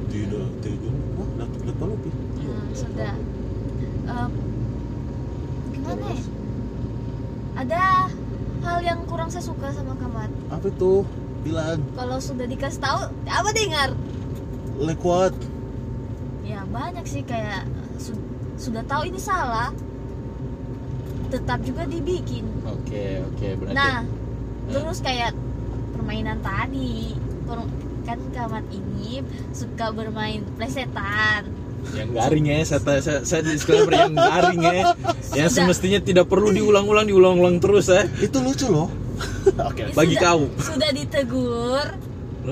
Tidak 0.07 0.47
tidak 0.61 0.93
wah 1.17 1.27
lihat 1.33 1.75
palu. 1.77 1.95
Hmm, 2.37 2.67
sudah. 2.71 3.13
Eh, 4.03 4.29
gimana 5.73 6.05
ya? 6.05 6.21
Ada 7.53 7.83
hal 8.63 8.79
yang 8.79 8.99
kurang 9.05 9.27
saya 9.27 9.43
suka 9.43 9.69
sama 9.69 9.93
kamar 9.95 10.27
apa 10.49 10.67
itu? 10.67 11.03
Bilang. 11.43 11.83
Kalau 11.93 12.17
sudah 12.17 12.47
dikasih 12.47 12.79
tahu 12.79 12.99
apa 13.27 13.49
dengar? 13.51 13.89
Lekuat 14.79 15.35
ya 16.43 16.63
banyak 16.67 17.03
sih 17.03 17.23
kayak 17.23 17.63
su- 17.95 18.19
sudah 18.57 18.83
tahu 18.83 19.07
ini 19.07 19.15
salah 19.15 19.71
tetap 21.29 21.59
juga 21.61 21.83
dibikin. 21.83 22.45
Oke 22.63 23.23
oke 23.23 23.47
berarti. 23.59 23.75
Nah 23.75 24.03
terus 24.69 24.99
kayak 24.99 25.35
permainan 25.91 26.39
tadi 26.39 27.15
kan 28.03 28.19
kamar 28.35 28.63
ini 28.67 29.23
suka 29.55 29.95
bermain 29.95 30.43
plesetan 30.59 31.47
yang 31.91 32.09
garing 32.15 32.45
ya 32.47 32.55
saya, 32.63 32.79
saya, 33.03 33.19
saya 33.27 33.41
disclaimer 33.43 33.91
yang 33.91 34.15
garing 34.15 34.59
ya. 34.63 34.95
Yang 35.43 35.49
semestinya 35.57 35.97
tidak 35.97 36.29
perlu 36.29 36.53
diulang-ulang 36.53 37.09
diulang-ulang 37.09 37.57
terus 37.57 37.89
ya. 37.89 38.05
Itu 38.21 38.39
lucu 38.39 38.69
loh. 38.69 38.85
Oke, 39.69 39.89
okay. 39.89 39.97
bagi 39.97 40.15
sudah, 40.17 40.33
kau 40.37 40.41
sudah 40.61 40.89
ditegur 40.93 41.85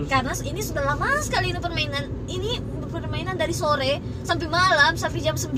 karena 0.07 0.31
ini 0.47 0.61
sudah 0.63 0.83
lama 0.87 1.19
sekali 1.19 1.51
ini 1.51 1.59
permainan 1.59 2.03
ini 2.31 2.63
permainan 2.87 3.35
dari 3.35 3.51
sore 3.51 3.99
sampai 4.23 4.47
malam 4.47 4.95
sampai 4.95 5.19
jam 5.19 5.35
9 5.35 5.51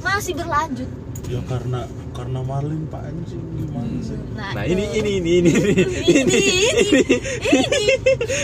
masih 0.00 0.32
berlanjut. 0.36 0.88
Ya 1.28 1.40
karena 1.48 1.88
karena 2.12 2.40
Marlin 2.44 2.84
Pak 2.88 3.00
anjing. 3.00 3.40
Gimana 3.56 3.88
hmm, 3.88 4.04
sih? 4.04 4.18
nah, 4.36 4.52
nah 4.52 4.64
ini, 4.68 4.84
ini 4.92 5.10
ini 5.20 5.32
ini 5.40 5.50
ini 5.50 5.72
ini 5.72 6.20
ini, 6.20 6.40
ini, 6.84 7.00
ini. 7.48 7.84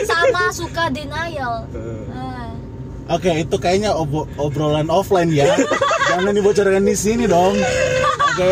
sama 0.08 0.48
suka 0.52 0.88
denial. 0.88 1.68
Uh. 1.76 2.29
Oke, 3.10 3.30
itu 3.36 3.56
kayaknya 3.56 3.90
ob- 3.92 4.30
obrolan 4.36 4.86
offline 4.86 5.28
ya. 5.28 5.50
Jangan 6.08 6.30
dibocorkan 6.30 6.82
di 6.82 6.94
sini 6.94 7.26
dong. 7.26 7.58
Oke. 8.30 8.50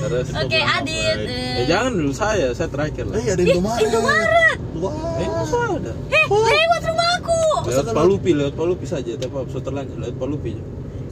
terus 0.00 0.26
oke 0.32 0.58
Adit 0.58 1.18
eh 1.22 1.28
eh, 1.54 1.66
jangan 1.66 1.92
dulu 1.92 2.10
saya 2.10 2.50
saya 2.50 2.66
terakhir 2.66 3.04
lah 3.04 3.14
Eh, 3.16 3.30
ada 3.30 3.38
Indomaret. 3.38 3.84
Indomaret. 3.84 4.58
Wah. 4.74 4.92
eh 5.14 5.28
masa 5.28 5.56
ada 5.70 5.92
eh 6.08 6.24
lewat 6.26 6.82
rumahku 6.82 7.40
lewat 7.64 7.86
Palupi 7.90 8.30
lewat 8.32 8.54
Palupi 8.54 8.86
saja 8.86 9.12
tapi 9.14 9.30
terlanjut 9.54 9.96
lewat 9.96 10.16
Palupi 10.16 10.52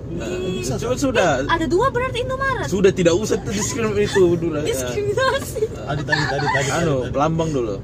Nah, 0.09 0.25
bisa, 0.51 0.75
sudah, 0.75 0.97
sudah 0.99 1.29
ada 1.47 1.67
dua 1.67 1.87
berarti 1.89 2.19
Indomaret 2.21 2.67
sudah 2.67 2.91
tidak 2.91 3.15
usah 3.15 3.37
diskriminasi 3.39 4.03
itu 4.09 4.25
dulu 4.35 4.57
ya. 4.57 4.65
diskriminasi 4.67 5.63
Adit 5.85 6.07
adit 6.07 6.29
adit 6.33 6.51
adit. 6.51 6.73
anu 6.75 6.95
lambang 7.13 7.51
dulu 7.51 7.77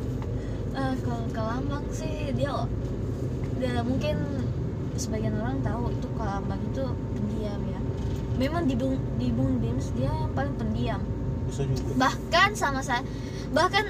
Eh, 0.75 0.95
kalau 0.99 1.23
ke 1.31 1.39
Lambang 1.39 1.85
mungkin 3.85 4.17
sebagian 4.97 5.35
orang 5.39 5.61
tahu 5.61 5.91
itu 5.93 6.07
ke 6.09 6.23
Lambang 6.23 6.63
itu 6.65 6.85
pendiam 7.15 7.61
ya. 7.69 7.81
Memang 8.41 8.67
di 8.67 8.75
Bung 8.75 8.97
di 9.21 9.29
Bung 9.31 9.61
Bims 9.63 9.93
dia 9.95 10.11
yang 10.11 10.33
paling 10.35 10.55
pendiam. 10.59 11.03
Bisa 11.45 11.69
juga. 11.69 12.09
bahkan 12.09 12.57
sama 12.57 12.81
saya 12.81 13.05
bahkan 13.53 13.85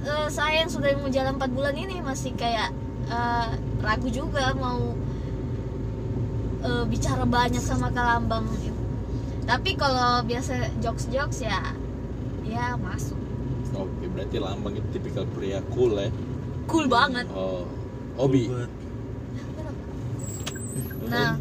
eh, 0.00 0.28
saya 0.32 0.64
yang 0.64 0.72
sudah 0.72 0.96
mau 0.96 1.12
jalan 1.12 1.36
4 1.36 1.52
bulan 1.52 1.76
ini 1.76 2.00
masih 2.00 2.32
kayak 2.40 2.72
eh, 3.12 3.48
ragu 3.84 4.08
juga 4.08 4.56
mau 4.56 4.96
eh, 6.64 6.84
bicara 6.88 7.28
banyak 7.28 7.60
sama 7.60 7.92
Kalambang 7.92 8.48
gitu. 8.64 8.80
tapi 9.44 9.76
kalau 9.76 10.24
biasa 10.24 10.72
jokes 10.80 11.04
jokes 11.12 11.44
ya 11.44 11.76
ya 12.48 12.74
masuk. 12.80 13.18
Oke 13.76 14.08
berarti 14.10 14.40
lambang 14.40 14.74
itu 14.80 14.88
tipikal 14.90 15.28
pria 15.36 15.60
cool 15.76 16.00
ya? 16.00 16.08
Cool 16.66 16.88
banget. 16.88 17.28
Oh 17.36 17.68
Obi 18.20 18.44
Buat- 18.46 18.72
nah 21.10 21.34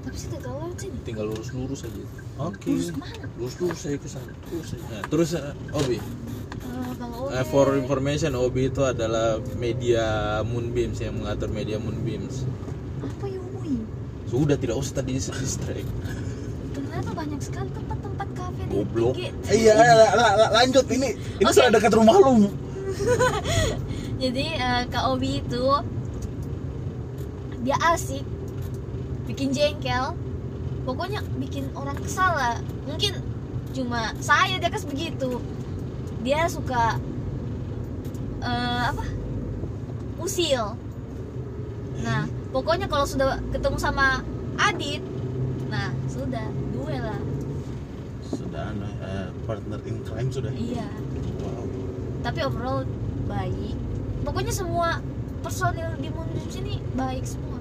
tapi 0.00 0.16
sih 0.16 0.28
tahu 0.32 0.56
lewat 0.58 0.76
sini 0.76 0.96
tinggal 1.02 1.24
lurus-lurus 1.28 1.80
aja 1.82 2.02
Oke. 2.40 2.70
terus 2.70 2.88
ke 2.88 2.98
mana 2.98 3.24
lurus-lurus 3.36 3.78
saya 3.78 3.96
ke 3.96 4.08
sana 4.08 4.32
terus 4.44 4.68
aja. 4.72 4.84
Nah, 4.88 5.02
terus 5.06 5.28
eh, 5.32 5.54
Obi 5.72 5.98
Eh, 6.58 6.92
kalau 6.96 7.28
Eh, 7.28 7.36
Obi- 7.36 7.48
for 7.48 7.66
information 7.74 8.32
Obi 8.34 8.62
itu 8.66 8.82
adalah 8.82 9.26
media 9.54 10.04
Moonbeams 10.42 10.98
yang 10.98 11.14
mengatur 11.16 11.48
media 11.48 11.76
Moonbeams 11.76 12.42
apa 12.98 13.24
ya 13.26 13.38
Ui? 13.54 13.78
sudah 14.26 14.56
tidak 14.56 14.76
usah 14.76 14.94
tadi 14.96 15.14
distract 15.14 15.86
ternyata 16.68 17.10
banyak 17.12 17.38
sekali 17.38 17.70
tempat-tempat 17.70 18.28
kafe 18.32 18.60
di 18.60 18.70
Goblok. 18.70 19.14
Iya, 19.48 19.72
la- 19.74 20.12
la- 20.12 20.34
la- 20.36 20.52
lanjut 20.52 20.86
ini. 20.88 21.08
Ini 21.38 21.44
Oke. 21.44 21.54
sudah 21.54 21.70
dekat 21.72 21.92
rumah 21.92 22.14
lu. 22.16 22.34
jadi 24.18 24.46
eh, 24.58 24.82
Kak 24.90 25.14
Obi 25.14 25.38
itu 25.38 25.64
dia 27.62 27.78
asik 27.94 28.26
bikin 29.30 29.54
jengkel. 29.54 30.14
Pokoknya 30.82 31.22
bikin 31.38 31.70
orang 31.78 31.94
kesal 32.02 32.34
lah. 32.34 32.58
Mungkin 32.90 33.22
cuma 33.70 34.10
saya 34.18 34.58
dia 34.58 34.70
kas 34.74 34.82
begitu. 34.82 35.38
Dia 36.26 36.50
suka 36.50 36.98
eh, 38.42 38.82
apa? 38.90 39.06
Usil. 40.18 40.74
Nah 42.02 42.26
pokoknya 42.50 42.90
kalau 42.90 43.06
sudah 43.06 43.38
ketemu 43.54 43.78
sama 43.78 44.26
Adit 44.58 45.02
nah 45.70 45.94
sudah 46.10 46.42
duel 46.74 47.06
lah. 47.06 47.20
Sudah 48.26 48.74
eh, 48.98 49.30
partner 49.46 49.78
in 49.86 50.02
crime 50.02 50.30
sudah. 50.34 50.50
iya. 50.58 50.88
Wow. 51.38 51.70
tapi 52.18 52.42
overall 52.42 52.82
baik 53.30 53.78
pokoknya 54.22 54.52
semua 54.54 55.00
personil 55.40 55.88
di 56.02 56.08
Moonbeam 56.10 56.48
sini 56.50 56.74
baik 56.94 57.24
semua. 57.24 57.58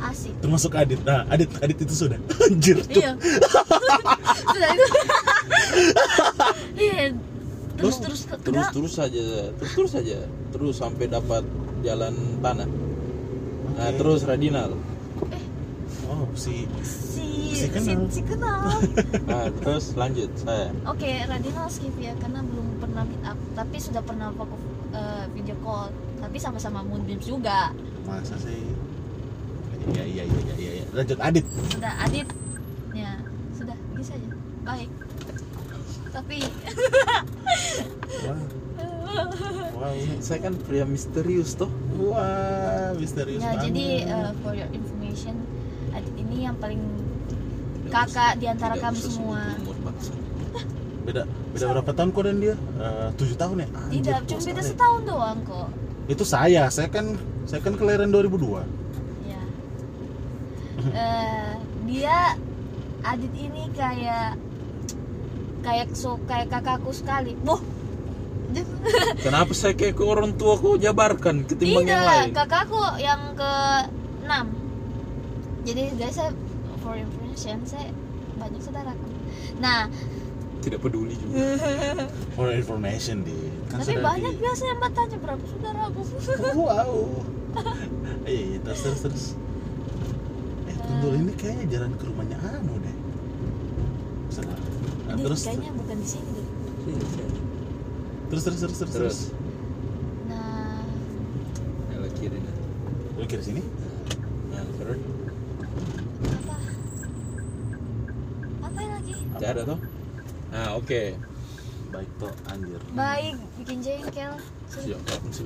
Asik. 0.00 0.32
Termasuk 0.40 0.72
Adit. 0.80 1.00
Nah, 1.04 1.28
Adit 1.28 1.52
Adit 1.60 1.76
itu 1.84 1.92
sudah. 1.92 2.16
Anjir. 2.48 2.80
cuk. 2.88 2.96
iya. 2.96 3.12
Sudah 4.50 4.68
itu. 4.72 4.86
Iya. 6.80 7.04
Terus 7.76 7.96
terus 8.00 8.20
terus 8.40 8.66
terus 8.72 8.92
saja. 8.96 9.24
Terus 9.60 9.72
terus 9.76 9.90
saja. 9.92 10.18
Terus 10.56 10.74
sampai 10.80 11.04
dapat 11.04 11.44
jalan 11.84 12.16
tanah. 12.40 12.68
Nah 13.76 13.90
terus 13.96 14.24
Radinal. 14.24 14.72
Oh, 16.10 16.26
si 16.34 16.66
si 16.82 17.28
Si 17.54 17.68
si 17.68 17.68
kenal. 17.68 18.08
si 18.08 18.22
kenal. 18.24 18.72
Nah 19.28 19.52
terus 19.60 19.92
lanjut 19.94 20.32
saya. 20.40 20.72
Oke 20.88 21.28
Radinal 21.28 21.68
skip 21.68 21.92
ya 22.00 22.16
karena 22.18 22.40
belum 22.40 22.80
pernah 22.80 23.04
meet 23.04 23.22
up. 23.28 23.36
Tapi 23.52 23.76
sudah 23.76 24.00
pernah 24.00 24.32
fokus 24.32 24.69
eh, 24.90 25.24
video 25.30 25.56
call 25.60 25.88
tapi 26.16 26.36
sama-sama 26.36 26.80
Moonbeam 26.80 27.18
juga 27.18 27.72
masa 28.02 28.36
sih? 28.36 28.60
Iya 29.90 30.04
iya 30.04 30.22
iya 30.24 30.40
iya 30.54 30.70
iya. 30.76 30.84
Lanjut 30.92 31.18
Adit. 31.18 31.46
sudah 31.70 31.92
Adit 32.00 32.28
ya 32.92 33.16
sudah 33.50 33.76
bisa 33.94 34.12
aja 34.12 34.28
baik 34.62 34.90
tapi 36.10 36.38
Wow. 38.20 38.36
Wow. 39.74 39.94
saya 40.20 40.38
kan 40.42 40.54
pria 40.60 40.84
misterius 40.84 41.54
toh 41.54 41.70
Wah, 41.96 42.92
misterius 42.94 43.40
ya 43.40 43.54
banget. 43.54 43.64
jadi 43.70 43.86
uh, 44.06 44.30
for 44.42 44.52
your 44.52 44.68
information 44.70 45.34
Adit 45.90 46.14
ini 46.14 46.44
yang 46.44 46.56
paling 46.58 46.82
kakak 47.88 48.38
di 48.38 48.46
antara 48.46 48.74
Tidak 48.76 48.84
kami 48.84 48.98
semua 49.00 49.40
umur 49.56 49.76
beda 51.10 51.22
beda 51.50 51.64
berapa 51.72 51.90
tahun 51.90 52.08
kok 52.10 52.22
dan 52.22 52.36
dia? 52.38 52.54
Eh, 52.54 53.08
Tujuh 53.14 53.36
tahun 53.36 53.56
ya? 53.58 53.68
Anjir, 53.68 53.98
tidak 53.98 54.18
cuma 54.24 54.40
beda 54.40 54.46
sekali. 54.56 54.70
setahun 54.70 55.00
doang 55.04 55.38
kok 55.42 55.68
Itu 56.06 56.24
saya, 56.24 56.62
saya 56.68 56.88
kan 56.88 57.06
saya 57.44 57.60
kan 57.60 57.74
kelahiran 57.74 58.08
2002. 58.08 58.62
ya 59.26 59.42
Eh, 60.80 61.52
dia 61.84 62.18
Adit 63.00 63.32
ini 63.32 63.64
kayak 63.72 64.36
kayak 65.60 65.88
so 65.92 66.16
kayak 66.24 66.48
kakakku 66.48 66.88
sekali 66.90 67.36
boh 67.38 67.60
kenapa 69.24 69.52
saya 69.52 69.72
kayak 69.72 69.94
ke 69.94 70.02
orang 70.02 70.34
tua 70.34 70.56
kok 70.56 70.80
jabarkan 70.80 71.44
ketimbang 71.44 71.84
yang 71.84 72.00
tidak 72.00 72.08
lain 72.10 72.30
kakakku 72.32 72.80
yang 72.96 73.22
ke 73.32 73.52
6 74.24 75.68
jadi 75.68 75.82
guys 75.96 76.16
saya 76.16 76.32
for 76.80 76.96
information 76.96 77.60
saya 77.62 77.92
banyak 78.36 78.60
saudaraku 78.60 79.06
nah 79.60 79.88
tidak 80.60 80.80
peduli 80.80 81.16
juga 81.16 81.56
For 82.36 82.52
information 82.52 83.20
di. 83.20 83.34
Kan 83.66 83.80
tapi 83.80 83.96
banyak 83.96 84.32
di- 84.32 84.40
biasa 84.40 84.62
yang 84.64 84.78
bertanya 84.78 85.16
berapa 85.18 85.42
saudaraku 85.42 86.00
Wow. 86.60 86.94
Iya, 88.22 88.40
iya, 88.46 88.58
terus 88.60 88.80
terus 88.84 89.00
terus. 89.02 89.24
Eh, 90.64 90.76
tunggu 90.76 91.08
ini 91.16 91.32
kayaknya 91.34 91.66
jalan 91.70 91.92
ke 91.94 92.04
rumahnya 92.04 92.36
Anu 92.40 92.74
deh. 92.78 92.96
Salah. 94.28 94.52
Nah, 94.52 95.12
ini 95.12 95.22
terus 95.22 95.40
kayaknya 95.42 95.72
bukan 95.74 95.96
di 95.96 96.06
sini 96.06 96.28
deh. 96.30 96.46
terus 98.26 98.42
terus 98.42 98.58
terus 98.58 98.76
terus. 98.78 98.92
terus 98.94 99.18
nah 100.24 100.80
yang 101.92 102.06
kiri 102.14 102.38
nih 102.38 102.54
Lu 103.14 103.26
kiri 103.26 103.42
sini? 103.42 103.62
nah 104.48 104.62
terus 104.72 104.98
apa 106.22 106.54
apa 108.62 108.80
lagi 108.80 109.12
tidak 109.18 109.50
ada 109.50 109.62
toh 109.66 109.78
nah 110.50 110.74
oke. 110.74 111.02
Baik 111.90 112.10
toh, 112.22 112.30
anjir. 112.46 112.80
baik 112.94 113.34
bikin 113.58 113.78
jengkel. 113.82 114.32
Siap 114.70 115.00
kapan 115.02 115.30
sih 115.34 115.42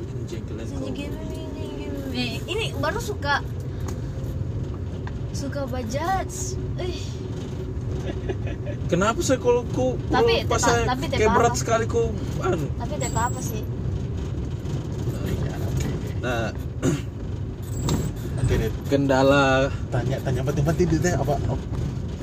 bikin. 0.85 1.11
Eh, 2.13 2.37
ini 2.45 2.77
baru 2.77 3.01
suka. 3.01 3.41
Suka 5.33 5.65
bajaj. 5.67 6.31
Eh 6.79 7.01
kenapa 8.93 9.25
saya 9.25 9.41
kalau 9.41 9.65
ku 9.73 9.97
Tapi- 10.13 10.45
pas 10.45 10.61
tapi- 10.61 10.69
saya 10.69 10.85
tapi 10.85 11.05
kayak 11.09 11.33
berat 11.33 11.55
sekali 11.57 11.85
ku 11.89 12.13
anu? 12.45 12.69
Tapi 12.77 12.95
tidak 13.01 13.25
apa 13.25 13.41
sih? 13.41 13.63
Oke. 15.25 15.33
nah 16.21 16.53
Oke 18.45 18.55
kendala 18.93 19.73
tanya 19.89 20.21
tanya 20.21 20.45
penting-penting 20.45 21.01
deh 21.01 21.15
apa 21.17 21.33
apa, 21.41 21.57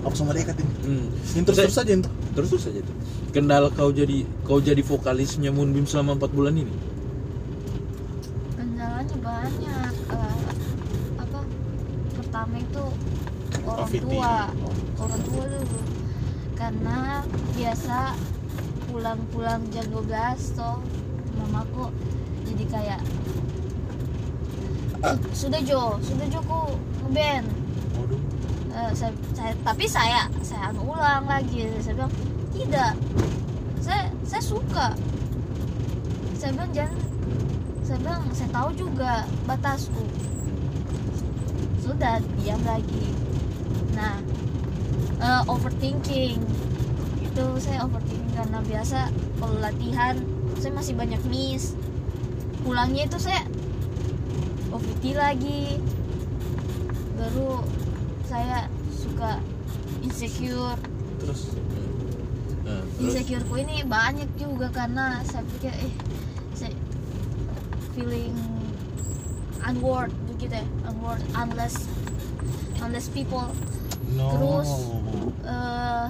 apa 0.06 0.14
sama 0.14 0.38
dia 0.38 0.46
katin. 0.46 0.68
hmm, 0.86 1.06
Ini 1.34 1.42
terus 1.50 1.58
terus 1.58 1.82
aja 1.82 1.90
itu. 1.90 2.12
Terus 2.32 2.50
terus 2.52 2.66
aja 2.68 2.82
tuh. 2.82 2.96
Kendala 3.32 3.68
kau 3.72 3.90
jadi 3.90 4.24
kau 4.44 4.60
jadi 4.60 4.80
vokalisnya 4.80 5.50
Moonbeam 5.50 5.86
selama 5.86 6.16
4 6.20 6.32
bulan 6.32 6.56
ini? 6.56 6.74
Kendalanya 8.56 9.18
banyak 9.20 9.94
Eh, 10.12 10.40
apa 11.16 11.40
pertama 12.16 12.56
itu 12.58 12.84
orang 13.64 13.80
Covid 13.88 14.02
tua 14.04 14.36
Oh. 14.60 15.04
orang 15.04 15.22
tua 15.24 15.44
dulu. 15.48 15.80
Karena 16.56 17.24
biasa 17.56 17.98
pulang-pulang 18.92 19.62
jam 19.72 19.86
12 19.88 20.52
toh 20.54 20.78
mamaku 21.40 21.88
jadi 22.44 22.64
kayak 22.68 23.02
sudah 25.32 25.58
Jo 25.64 25.96
sudah 26.04 26.28
Jo 26.28 26.44
ku 26.44 26.76
ngeband 27.02 27.48
Eh, 28.72 28.92
saya, 28.96 29.12
saya 29.36 29.52
tapi 29.68 29.84
saya 29.84 30.32
saya 30.40 30.72
anu 30.72 30.96
ulang 30.96 31.28
lagi. 31.28 31.68
Saya 31.84 32.00
bilang 32.00 32.14
tidak. 32.56 32.94
Saya 33.84 34.08
saya 34.24 34.44
suka. 34.44 34.88
Saya 36.40 36.56
bilang 36.56 36.72
jangan. 36.72 37.00
Saya 37.84 37.98
bilang 38.00 38.24
saya 38.32 38.50
tahu 38.56 38.70
juga 38.80 39.28
batasku. 39.44 40.04
Sudah 41.84 42.24
diam 42.40 42.64
lagi. 42.64 43.12
Nah 43.92 44.24
eh, 45.20 45.42
overthinking. 45.52 46.40
Itu 47.20 47.46
saya 47.60 47.84
overthinking 47.84 48.36
karena 48.40 48.60
biasa 48.64 49.12
kalau 49.36 49.60
latihan 49.60 50.16
saya 50.64 50.72
masih 50.72 50.96
banyak 50.96 51.20
miss. 51.28 51.76
Pulangnya 52.64 53.04
itu 53.04 53.20
saya 53.20 53.44
OVT 54.72 55.20
lagi. 55.20 55.76
Baru 57.20 57.68
saya 58.32 58.72
suka 58.96 59.44
insecure. 60.00 60.80
Terus? 61.20 61.52
Nah, 62.64 62.84
insecureku 63.04 63.56
ini 63.60 63.84
banyak 63.84 64.32
juga 64.40 64.72
karena 64.72 65.20
saya 65.28 65.44
pikir 65.58 65.76
eh 65.76 65.94
saya 66.56 66.72
feeling 67.92 68.32
unworth 69.68 70.16
begitu 70.32 70.64
ya 70.64 70.66
unworth 70.88 71.26
unless 71.36 71.76
unless 72.80 73.12
people. 73.12 73.52
No. 74.16 74.32
Terus, 74.32 74.70
eh 75.44 76.08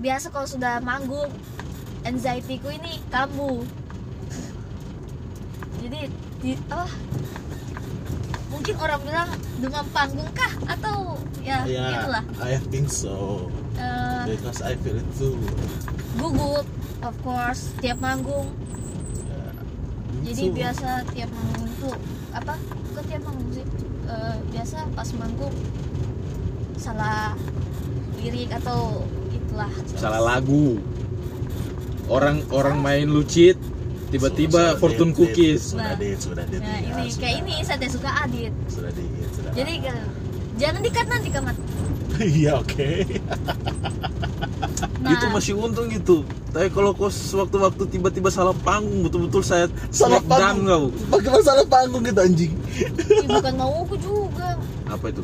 biasa 0.00 0.32
kalau 0.32 0.48
sudah 0.48 0.80
manggung 0.80 1.28
anxiety 2.08 2.56
ku 2.56 2.72
ini 2.72 3.04
kambuh. 3.12 3.60
Jadi 5.78 6.00
di, 6.40 6.52
apa 6.72 6.88
mungkin 8.68 8.84
orang 8.84 9.00
bilang 9.00 9.30
demam 9.64 9.86
panggung 9.96 10.30
kah? 10.36 10.52
Atau 10.68 11.16
ya 11.40 11.64
ya 11.64 12.04
itulah 12.04 12.20
I 12.44 12.60
think 12.68 12.92
so. 12.92 13.48
Eh, 13.80 14.36
because 14.36 14.60
I 14.60 14.76
feel 14.84 15.00
it 15.00 15.08
too. 15.16 15.40
Gugup 16.20 16.68
of 17.00 17.16
course 17.24 17.72
tiap 17.80 17.96
manggung. 18.04 18.52
Ya, 19.24 19.40
jadi 20.20 20.44
so, 20.44 20.52
biasa 20.52 20.88
tiap 21.16 21.30
manggung 21.32 21.72
tuh 21.80 21.96
apa? 22.36 22.60
Bukan 22.92 23.04
tiap 23.08 23.22
manggung 23.24 23.50
sih. 23.56 23.64
Eh, 24.04 24.36
biasa 24.52 24.76
pas 24.92 25.08
manggung 25.16 25.56
salah 26.76 27.40
lirik 28.20 28.52
atau 28.52 29.08
itulah. 29.32 29.72
Salah 29.96 30.20
lagu. 30.20 30.76
Orang 32.12 32.44
orang 32.52 32.84
main 32.84 33.08
lucit 33.08 33.56
tiba-tiba 34.08 34.60
sudah 34.72 34.80
fortune 34.80 35.12
date, 35.12 35.18
cookies. 35.18 35.62
date, 35.62 35.68
sudah 35.68 35.84
Nah. 35.84 35.96
date 35.96 36.20
sudah 36.20 36.44
date. 36.48 36.62
Nah 36.62 36.78
ya, 36.78 36.88
ini 36.90 37.06
sudah. 37.06 37.20
kayak 37.20 37.36
ini 37.38 37.54
saya 37.62 37.76
tidak 37.78 37.92
suka 37.92 38.10
adit. 38.24 38.52
Sudah 38.66 38.90
date 38.90 39.28
sudah. 39.32 39.52
Jadi 39.52 39.72
jangan 40.58 40.80
dikat 40.82 41.06
nanti 41.06 41.28
kamat 41.30 41.56
iya 42.40 42.52
oke. 42.58 42.88
Nah, 44.98 45.14
itu 45.14 45.26
masih 45.30 45.52
untung 45.54 45.86
gitu. 45.86 46.26
Tapi 46.50 46.66
kalau 46.74 46.90
kau 46.90 47.06
sewaktu-waktu 47.06 47.86
tiba-tiba 47.86 48.26
salah 48.28 48.56
panggung 48.66 49.06
betul-betul 49.06 49.44
saya 49.44 49.70
salah 49.94 50.18
panggung. 50.24 50.90
kau 50.90 51.14
bagaimana 51.14 51.44
salah 51.44 51.66
panggung 51.68 52.02
gitu 52.02 52.18
anjing? 52.18 52.52
Ih, 52.74 53.28
bukan 53.28 53.54
mauku 53.54 53.94
juga. 54.02 54.58
Apa 54.90 55.12
itu 55.14 55.22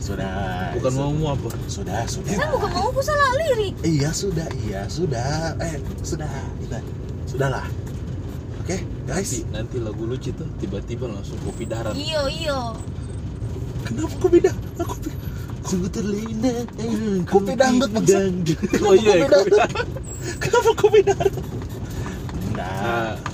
sudah. 0.00 0.72
Bukan 0.74 0.90
su- 0.90 0.98
maumu 0.98 1.24
apa 1.28 1.48
sudah 1.66 2.00
sudah. 2.04 2.32
Saya 2.32 2.48
bukan 2.48 2.70
mauku 2.70 3.00
salah 3.00 3.28
lirik. 3.38 3.74
Iya 3.80 4.10
sudah 4.10 4.48
iya 4.58 4.82
sudah. 4.86 5.54
Eh 5.60 5.76
sudah 6.00 6.28
kita. 6.58 6.78
Sudahlah. 7.24 7.66
Oke 8.58 8.76
guys. 9.04 9.30
Nanti, 9.30 9.38
nanti 9.50 9.76
lagu 9.78 10.02
lucu 10.02 10.32
tuh 10.32 10.48
tiba-tiba 10.56 11.06
langsung 11.06 11.36
kopi 11.40 11.64
darat. 11.64 11.92
Iyo 11.92 12.26
iyo 12.26 12.58
kenapa 13.80 14.12
kok 14.14 14.28
beda 14.30 14.52
aku 14.76 14.94
pi- 15.00 15.18
sungguh 15.62 15.88
terlena 15.88 16.52
Kopi 17.24 17.52
dangdut, 17.54 17.90
maksud. 17.90 18.32
oh 18.80 18.92
iya 18.92 19.24
Kopi 19.24 19.48
kopi 19.48 19.50
dangdut. 19.50 19.86
kenapa 20.36 20.70
kok 20.74 20.90
beda 20.90 21.14
Nah, 22.50 23.14
itu 23.16 23.29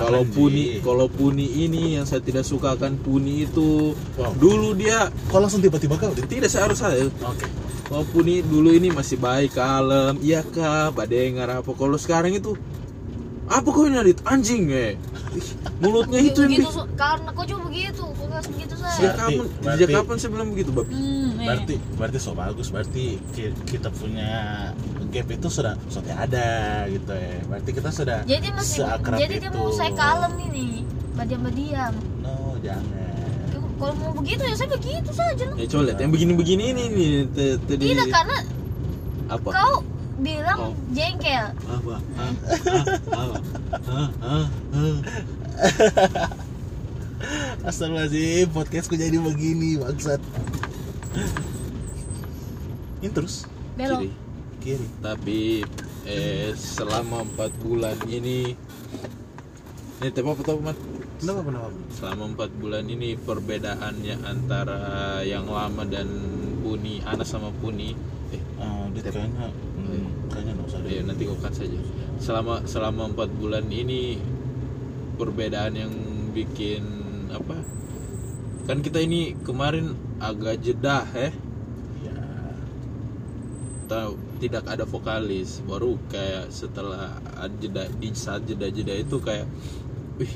kalau 0.00 0.22
puni 0.24 0.64
kalau 0.80 1.06
puni 1.06 1.46
ini 1.60 1.94
yang 1.94 2.04
saya 2.04 2.18
tidak 2.18 2.42
suka 2.42 2.72
akan 2.72 2.96
puni 2.96 3.44
itu 3.44 3.92
Wow. 4.16 4.32
dulu 4.34 4.72
dia 4.72 5.12
kok 5.28 5.38
langsung 5.38 5.60
tiba-tiba 5.60 5.94
kau? 5.94 6.10
Tidak 6.10 6.48
saya 6.48 6.66
harus 6.66 6.80
saya. 6.80 7.04
Oke. 7.04 7.44
Kalau 7.84 8.04
puni 8.06 8.40
dulu 8.40 8.70
ini 8.70 8.88
masih 8.88 9.18
baik 9.18 9.52
kalem. 9.52 10.16
Iya 10.20 10.40
kak 10.42 10.94
pak 10.94 11.06
dengar 11.06 11.48
apa? 11.52 11.70
Kalau 11.70 11.96
sekarang 11.96 12.32
itu 12.32 12.54
apa 13.46 13.66
kau 13.66 13.82
ini 13.82 13.98
Adit? 13.98 14.22
anjing 14.24 14.70
eh. 14.70 14.94
Mulutnya 15.78 16.20
itu 16.20 16.38
yang 16.40 16.52
begitu 16.56 16.82
karena 16.94 17.30
kau 17.30 17.44
juga 17.44 17.62
begitu 17.66 18.02
kau 18.02 18.26
begitu 18.46 18.74
sejak 18.74 18.90
saya 18.90 19.10
Berarti- 19.10 19.38
kapan 19.38 19.74
sejak 19.74 19.88
kapan 19.90 20.16
saya 20.16 20.30
bilang 20.30 20.48
begitu 20.50 20.70
babi 20.70 20.92
hmm. 20.92 21.19
Berarti 21.50 21.74
berarti 21.98 22.18
so 22.18 22.30
bagus 22.32 22.68
berarti 22.70 23.04
ki- 23.34 23.56
kita 23.66 23.90
punya 23.90 24.30
gap 25.10 25.26
itu 25.26 25.48
sudah 25.50 25.74
sudah 25.90 26.14
ada 26.14 26.48
gitu 26.86 27.10
ya 27.10 27.38
berarti 27.50 27.70
kita 27.74 27.90
sudah 27.90 28.18
jadi 28.22 28.46
dia 28.46 28.54
masih 28.54 28.78
seakrab 28.80 29.18
jadi 29.18 29.34
dia 29.36 29.50
itu. 29.50 29.58
mau 29.58 29.70
saya 29.70 29.92
kalem 29.92 30.34
ini 30.46 30.86
badiam-badiam 31.18 31.94
no 32.22 32.54
jangan 32.62 32.86
kalau 33.76 33.94
mau 33.96 34.12
begitu 34.14 34.42
ya 34.44 34.54
saya 34.54 34.68
begitu 34.70 35.10
saja 35.10 35.44
lah 35.50 35.56
ya 35.56 35.66
coba 35.66 35.82
lihat 35.88 35.98
yang 35.98 36.12
begini-begini 36.12 36.64
ini 36.70 36.82
nih 36.92 37.10
tadi 37.64 37.84
tidak 37.90 38.08
karena 38.08 38.38
apa 39.26 39.48
kau 39.48 39.74
bilang 40.20 40.58
Oh. 40.60 40.72
jengkel 40.92 41.46
apa 41.64 41.94
Hah? 41.96 42.32
Hah? 43.08 43.28
Hah? 43.88 44.08
Hah? 44.20 44.46
Hah? 44.70 44.96
Astagfirullahaladzim, 47.60 48.48
podcastku 48.50 48.96
jadi 48.96 49.20
begini, 49.20 49.76
bangsat 49.76 50.20
Ini 53.00 53.10
terus, 53.10 53.48
belok. 53.74 54.04
Kiri. 54.04 54.10
kiri. 54.60 54.86
Tapi 55.00 55.38
eh 56.04 56.52
selama 56.56 57.24
empat 57.24 57.52
bulan 57.60 57.96
ini 58.08 58.56
ini 60.00 60.10
tema 60.16 60.32
apa 60.32 60.42
tahu? 60.44 60.64
Kenapa, 61.20 61.40
kenapa? 61.44 61.68
selama 61.92 62.22
empat 62.32 62.50
bulan 62.56 62.84
ini 62.88 63.12
perbedaannya 63.20 64.16
antara 64.24 64.80
yang 65.24 65.44
lama 65.48 65.84
dan 65.84 66.08
Puni 66.64 67.04
Anas 67.04 67.28
sama 67.32 67.52
Puni. 67.60 67.92
Eh 68.32 68.42
Oh, 68.60 68.92
dia 68.92 69.00
kayaknya, 69.00 69.48
hmm, 69.48 70.28
kayaknya 70.28 70.52
nggak 70.56 70.68
usah 70.68 70.80
deh. 70.84 70.92
Ya 70.92 71.02
nanti 71.04 71.22
kau 71.24 71.36
saja 71.40 71.80
selama 72.20 72.68
selama 72.68 73.02
empat 73.16 73.32
bulan 73.40 73.64
ini 73.72 74.20
perbedaan 75.16 75.72
yang 75.72 75.92
bikin 76.36 76.84
apa 77.32 77.64
kan 78.68 78.84
kita 78.84 79.00
ini 79.00 79.36
kemarin 79.42 79.96
agak 80.20 80.60
jeda 80.60 81.06
eh 81.16 81.32
Ya, 82.00 82.16
tahu 83.84 84.16
tidak 84.40 84.64
ada 84.64 84.88
vokalis. 84.88 85.60
Baru 85.68 86.00
kayak 86.08 86.48
setelah 86.48 87.20
jeda 87.60 87.92
di 88.00 88.08
saat 88.16 88.48
jeda-jeda 88.48 88.96
itu 88.96 89.20
kayak 89.20 89.44
wih 90.16 90.32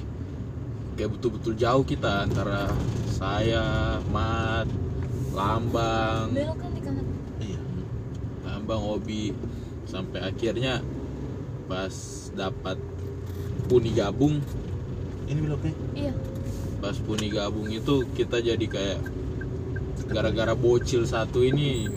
kayak 0.95 1.11
betul-betul 1.17 1.57
jauh 1.57 1.85
kita 1.89 2.29
antara 2.29 2.69
saya 3.09 3.97
Mat 4.13 4.69
Lambang. 5.33 6.31
Belok 6.37 6.59
kan 6.61 6.71
di 6.77 6.81
iya. 7.49 7.61
Lambang 8.45 8.83
Obi. 8.85 9.33
Sampai 9.89 10.21
akhirnya 10.21 10.85
pas 11.65 12.29
dapat 12.37 12.77
Puni 13.65 13.97
gabung. 13.97 14.45
Ini 15.25 15.41
beloknya? 15.41 15.75
Iya 15.97 16.13
pas 16.85 17.01
Puni 17.01 17.33
gabung 17.33 17.73
itu 17.73 18.05
kita 18.13 18.45
jadi 18.45 18.67
kayak 18.69 19.01
gara-gara 20.13 20.53
bocil 20.53 21.09
satu 21.09 21.41
ini. 21.41 21.89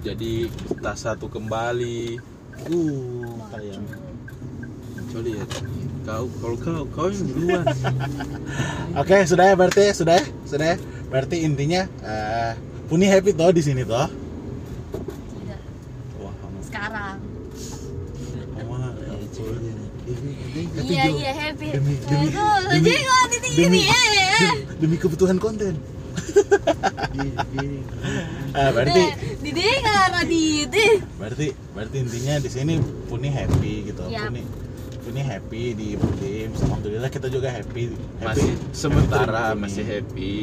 Jadi 0.00 0.48
kita 0.48 0.96
satu 0.96 1.28
kembali. 1.28 2.16
Uh, 2.72 3.36
sayang 3.52 3.84
coba 5.12 5.20
lihat. 5.28 5.48
Kau 6.08 6.24
kalau 6.40 6.56
kau 6.56 6.82
kau 6.88 7.08
yang 7.12 7.28
duluan. 7.28 7.66
Oke, 9.04 9.28
sudah 9.28 9.52
ya 9.52 9.54
berarti, 9.60 9.92
sudah 9.92 10.16
ya, 10.16 10.24
sudah 10.48 10.66
ya? 10.72 10.76
Berarti 11.12 11.44
intinya, 11.44 11.84
eh 12.00 12.56
Puni 12.86 13.10
happy 13.10 13.34
toh 13.34 13.50
di 13.50 13.62
sini 13.66 13.82
toh 13.82 14.06
tidak 14.06 15.60
Wah, 16.22 16.34
sekarang 16.62 17.18
Mama, 18.54 18.94
iya 20.86 21.04
iya 21.10 21.32
happy 21.34 21.74
demi- 21.74 21.98
demi- 22.06 22.30
Tuh, 22.30 22.58
demi- 22.70 22.94
jadi 22.94 23.02
kok 23.02 23.26
di 23.26 23.38
sini 23.42 23.45
demi- 23.56 23.88
eh 23.88 24.52
demi 24.76 24.96
kebutuhan 24.96 25.40
konten. 25.40 25.74
Ah, 28.52 28.72
berarti 28.72 29.02
didengar 29.40 30.12
Adit 30.16 30.72
eh. 30.72 30.96
berarti 31.16 31.46
berarti 31.72 31.96
intinya 32.00 32.34
di 32.40 32.48
sini 32.48 32.74
Puni 33.06 33.28
happy 33.28 33.92
gitu. 33.92 34.04
Yap. 34.08 34.32
Puni 34.32 34.42
Puni 35.00 35.20
happy 35.22 35.62
di 35.72 35.88
tim 36.18 36.50
alhamdulillah 36.56 37.08
kita 37.08 37.28
juga 37.28 37.48
happy, 37.48 37.92
happy. 38.18 38.24
Masih 38.26 38.52
sementara 38.72 39.52
Happy. 39.54 39.60
masih 39.60 39.84
happy. 39.84 40.36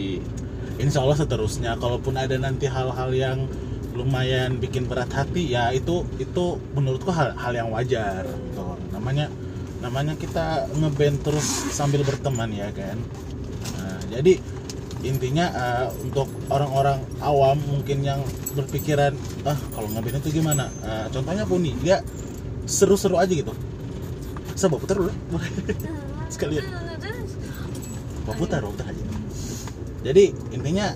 Insya 0.77 1.01
Allah 1.01 1.17
seterusnya 1.19 1.77
kalaupun 1.77 2.15
ada 2.15 2.33
nanti 2.37 2.65
hal-hal 2.65 3.11
yang 3.11 3.45
lumayan 3.93 4.57
bikin 4.57 4.89
berat 4.89 5.13
hati 5.13 5.53
ya 5.53 5.69
itu 5.69 6.01
itu 6.17 6.57
menurutku 6.73 7.13
hal 7.13 7.37
hal 7.37 7.53
yang 7.53 7.69
wajar 7.69 8.25
gitu. 8.25 8.65
namanya 8.89 9.29
namanya 9.83 10.15
kita 10.15 10.71
ngeband 10.79 11.19
terus 11.27 11.43
sambil 11.75 12.07
berteman 12.07 12.47
ya 12.55 12.71
kan? 12.71 12.95
Nah, 13.75 13.99
jadi 14.07 14.39
intinya 15.03 15.51
eh, 15.51 15.87
untuk 15.99 16.31
orang-orang 16.47 17.03
awam 17.19 17.59
mungkin 17.67 18.07
yang 18.07 18.23
berpikiran 18.55 19.11
ah 19.43 19.59
kalau 19.75 19.91
ngeband 19.91 20.23
itu 20.23 20.39
gimana? 20.39 20.71
Eh, 20.87 21.11
contohnya 21.11 21.43
Puni 21.43 21.75
dia 21.83 21.99
seru-seru 22.63 23.19
aja 23.19 23.29
gitu. 23.35 23.51
Saya 24.55 24.71
bawa 24.71 24.81
putar 24.87 24.95
dulu? 25.03 25.11
Sekalian. 26.33 26.63
bawa 28.23 28.35
putar 28.39 28.63
bawa 28.63 28.71
putar 28.71 28.87
aja. 28.87 29.03
Jadi 30.07 30.31
intinya 30.55 30.95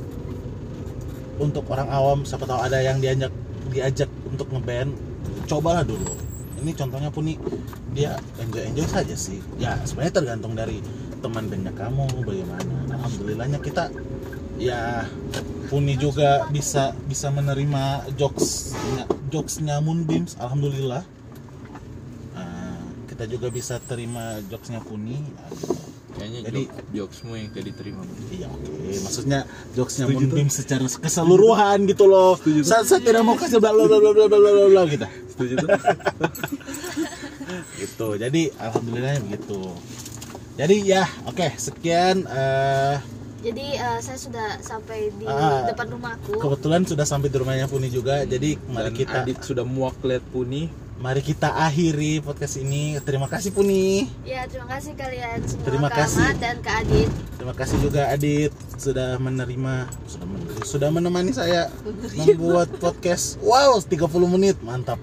untuk 1.38 1.68
orang 1.68 1.92
awam 1.92 2.24
siapa 2.24 2.48
tahu 2.48 2.60
ada 2.64 2.80
yang 2.80 3.04
diajak 3.04 3.30
diajak 3.70 4.10
untuk 4.26 4.48
ngeband 4.50 4.96
cobalah 5.46 5.84
dulu 5.86 6.27
ini 6.62 6.72
contohnya 6.74 7.10
pun 7.14 7.30
nih 7.30 7.38
dia 7.94 8.18
enjoy 8.42 8.64
enjoy 8.74 8.88
saja 8.88 9.16
sih. 9.18 9.42
Ya 9.62 9.78
sebenarnya 9.86 10.14
tergantung 10.22 10.54
dari 10.58 10.82
teman 11.22 11.50
bandnya 11.50 11.74
kamu 11.74 12.06
bagaimana. 12.26 12.76
Alhamdulillahnya 12.94 13.60
kita 13.62 13.90
ya 14.58 15.06
Puni 15.68 16.00
juga 16.00 16.48
bisa 16.48 16.96
bisa 17.06 17.28
menerima 17.28 18.08
jokesnya 18.16 19.04
jokesnya 19.28 19.84
Moonbeams 19.84 20.40
alhamdulillah. 20.40 21.04
Ah, 22.34 22.80
kita 23.12 23.28
juga 23.28 23.52
bisa 23.52 23.78
terima 23.84 24.40
jokesnya 24.48 24.80
Puni 24.80 25.20
Kayaknya 26.18 26.42
jadi 26.50 26.62
jokesmu 26.98 27.32
yang 27.38 27.50
tidak 27.54 27.66
diterima. 27.74 28.02
Iya 28.34 28.48
oke. 28.50 28.66
Okay. 28.66 28.98
Maksudnya 29.06 29.40
jokesnya 29.78 30.06
mungkin 30.10 30.48
secara 30.50 30.86
keseluruhan 30.90 31.78
gitu 31.86 32.06
loh. 32.10 32.34
Setuju 32.42 32.60
saya, 32.66 32.84
saya 32.84 33.02
tidak 33.06 33.22
mau 33.22 33.38
kasih 33.38 33.62
bla 33.62 33.70
bla 33.70 33.86
bla 33.86 33.98
bla 34.02 34.26
bla 34.26 34.38
bla 34.38 34.66
bla 34.66 34.82
gitu. 34.90 35.06
Setuju 35.06 35.56
gitu. 37.86 38.08
Jadi 38.18 38.42
alhamdulillah 38.58 39.22
begitu. 39.30 39.62
Jadi 40.58 40.76
ya 40.90 41.06
oke 41.30 41.38
okay, 41.38 41.54
sekian. 41.62 42.26
Uh, 42.26 42.98
jadi 43.46 43.78
uh, 43.78 44.00
saya 44.02 44.18
sudah 44.18 44.50
sampai 44.66 45.14
di 45.22 45.30
uh, 45.30 45.70
depan 45.70 45.94
rumahku. 45.94 46.42
Kebetulan 46.42 46.82
sudah 46.90 47.06
sampai 47.06 47.30
di 47.30 47.38
rumahnya 47.38 47.70
Puni 47.70 47.94
juga. 47.94 48.26
Hmm. 48.26 48.30
Jadi 48.34 48.58
mari 48.66 48.90
Dan 48.90 48.94
kita. 48.98 49.22
Adit 49.22 49.38
sudah 49.46 49.62
muak 49.62 50.02
lihat 50.02 50.26
Puni 50.34 50.87
mari 50.98 51.22
kita 51.22 51.54
akhiri 51.54 52.20
podcast 52.20 52.58
ini. 52.58 52.98
Terima 53.02 53.30
kasih 53.30 53.54
Puni. 53.54 54.10
Ya 54.26 54.50
terima 54.50 54.66
kasih 54.68 54.98
kalian 54.98 55.40
semua 55.46 55.66
Terima 55.66 55.88
Kak 55.88 55.98
kasih. 56.04 56.22
Ahmad 56.26 56.38
dan 56.42 56.58
Kak 56.60 56.76
Adit. 56.84 57.10
Terima 57.38 57.54
kasih 57.54 57.78
juga 57.80 58.02
Adit 58.10 58.52
sudah 58.78 59.10
menerima 59.18 59.74
sudah 60.10 60.26
men- 60.26 60.46
sudah 60.66 60.90
menemani 60.90 61.32
saya 61.32 61.70
membuat 62.18 62.74
podcast. 62.78 63.38
Wow, 63.42 63.78
30 63.80 64.10
menit. 64.28 64.58
Mantap. 64.60 64.98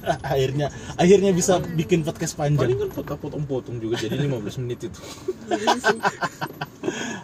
akhirnya 0.24 0.72
akhirnya 0.96 1.28
bisa 1.36 1.60
bikin 1.60 2.00
podcast 2.00 2.32
Paling 2.32 2.56
panjang. 2.56 2.88
kan 2.88 3.20
potong-potong 3.20 3.84
juga 3.84 4.00
jadi 4.00 4.16
15 4.16 4.64
menit 4.64 4.88
itu. 4.88 5.00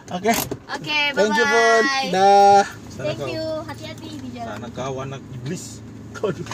Oke, 0.07 0.31
Oke, 0.71 0.99
bye 1.11 1.19
thank 1.19 1.35
you 1.35 1.43
Pun. 1.43 1.83
Dah. 2.13 2.63
Thank 2.95 3.17
kau. 3.19 3.27
you. 3.27 3.45
Hati-hati 3.65 4.07
di 4.21 4.29
jalan. 4.31 4.61
Sana 4.61 4.67
kau 4.71 4.95
anak 5.01 5.21
iblis. 5.33 5.81
Waduh. 6.21 6.45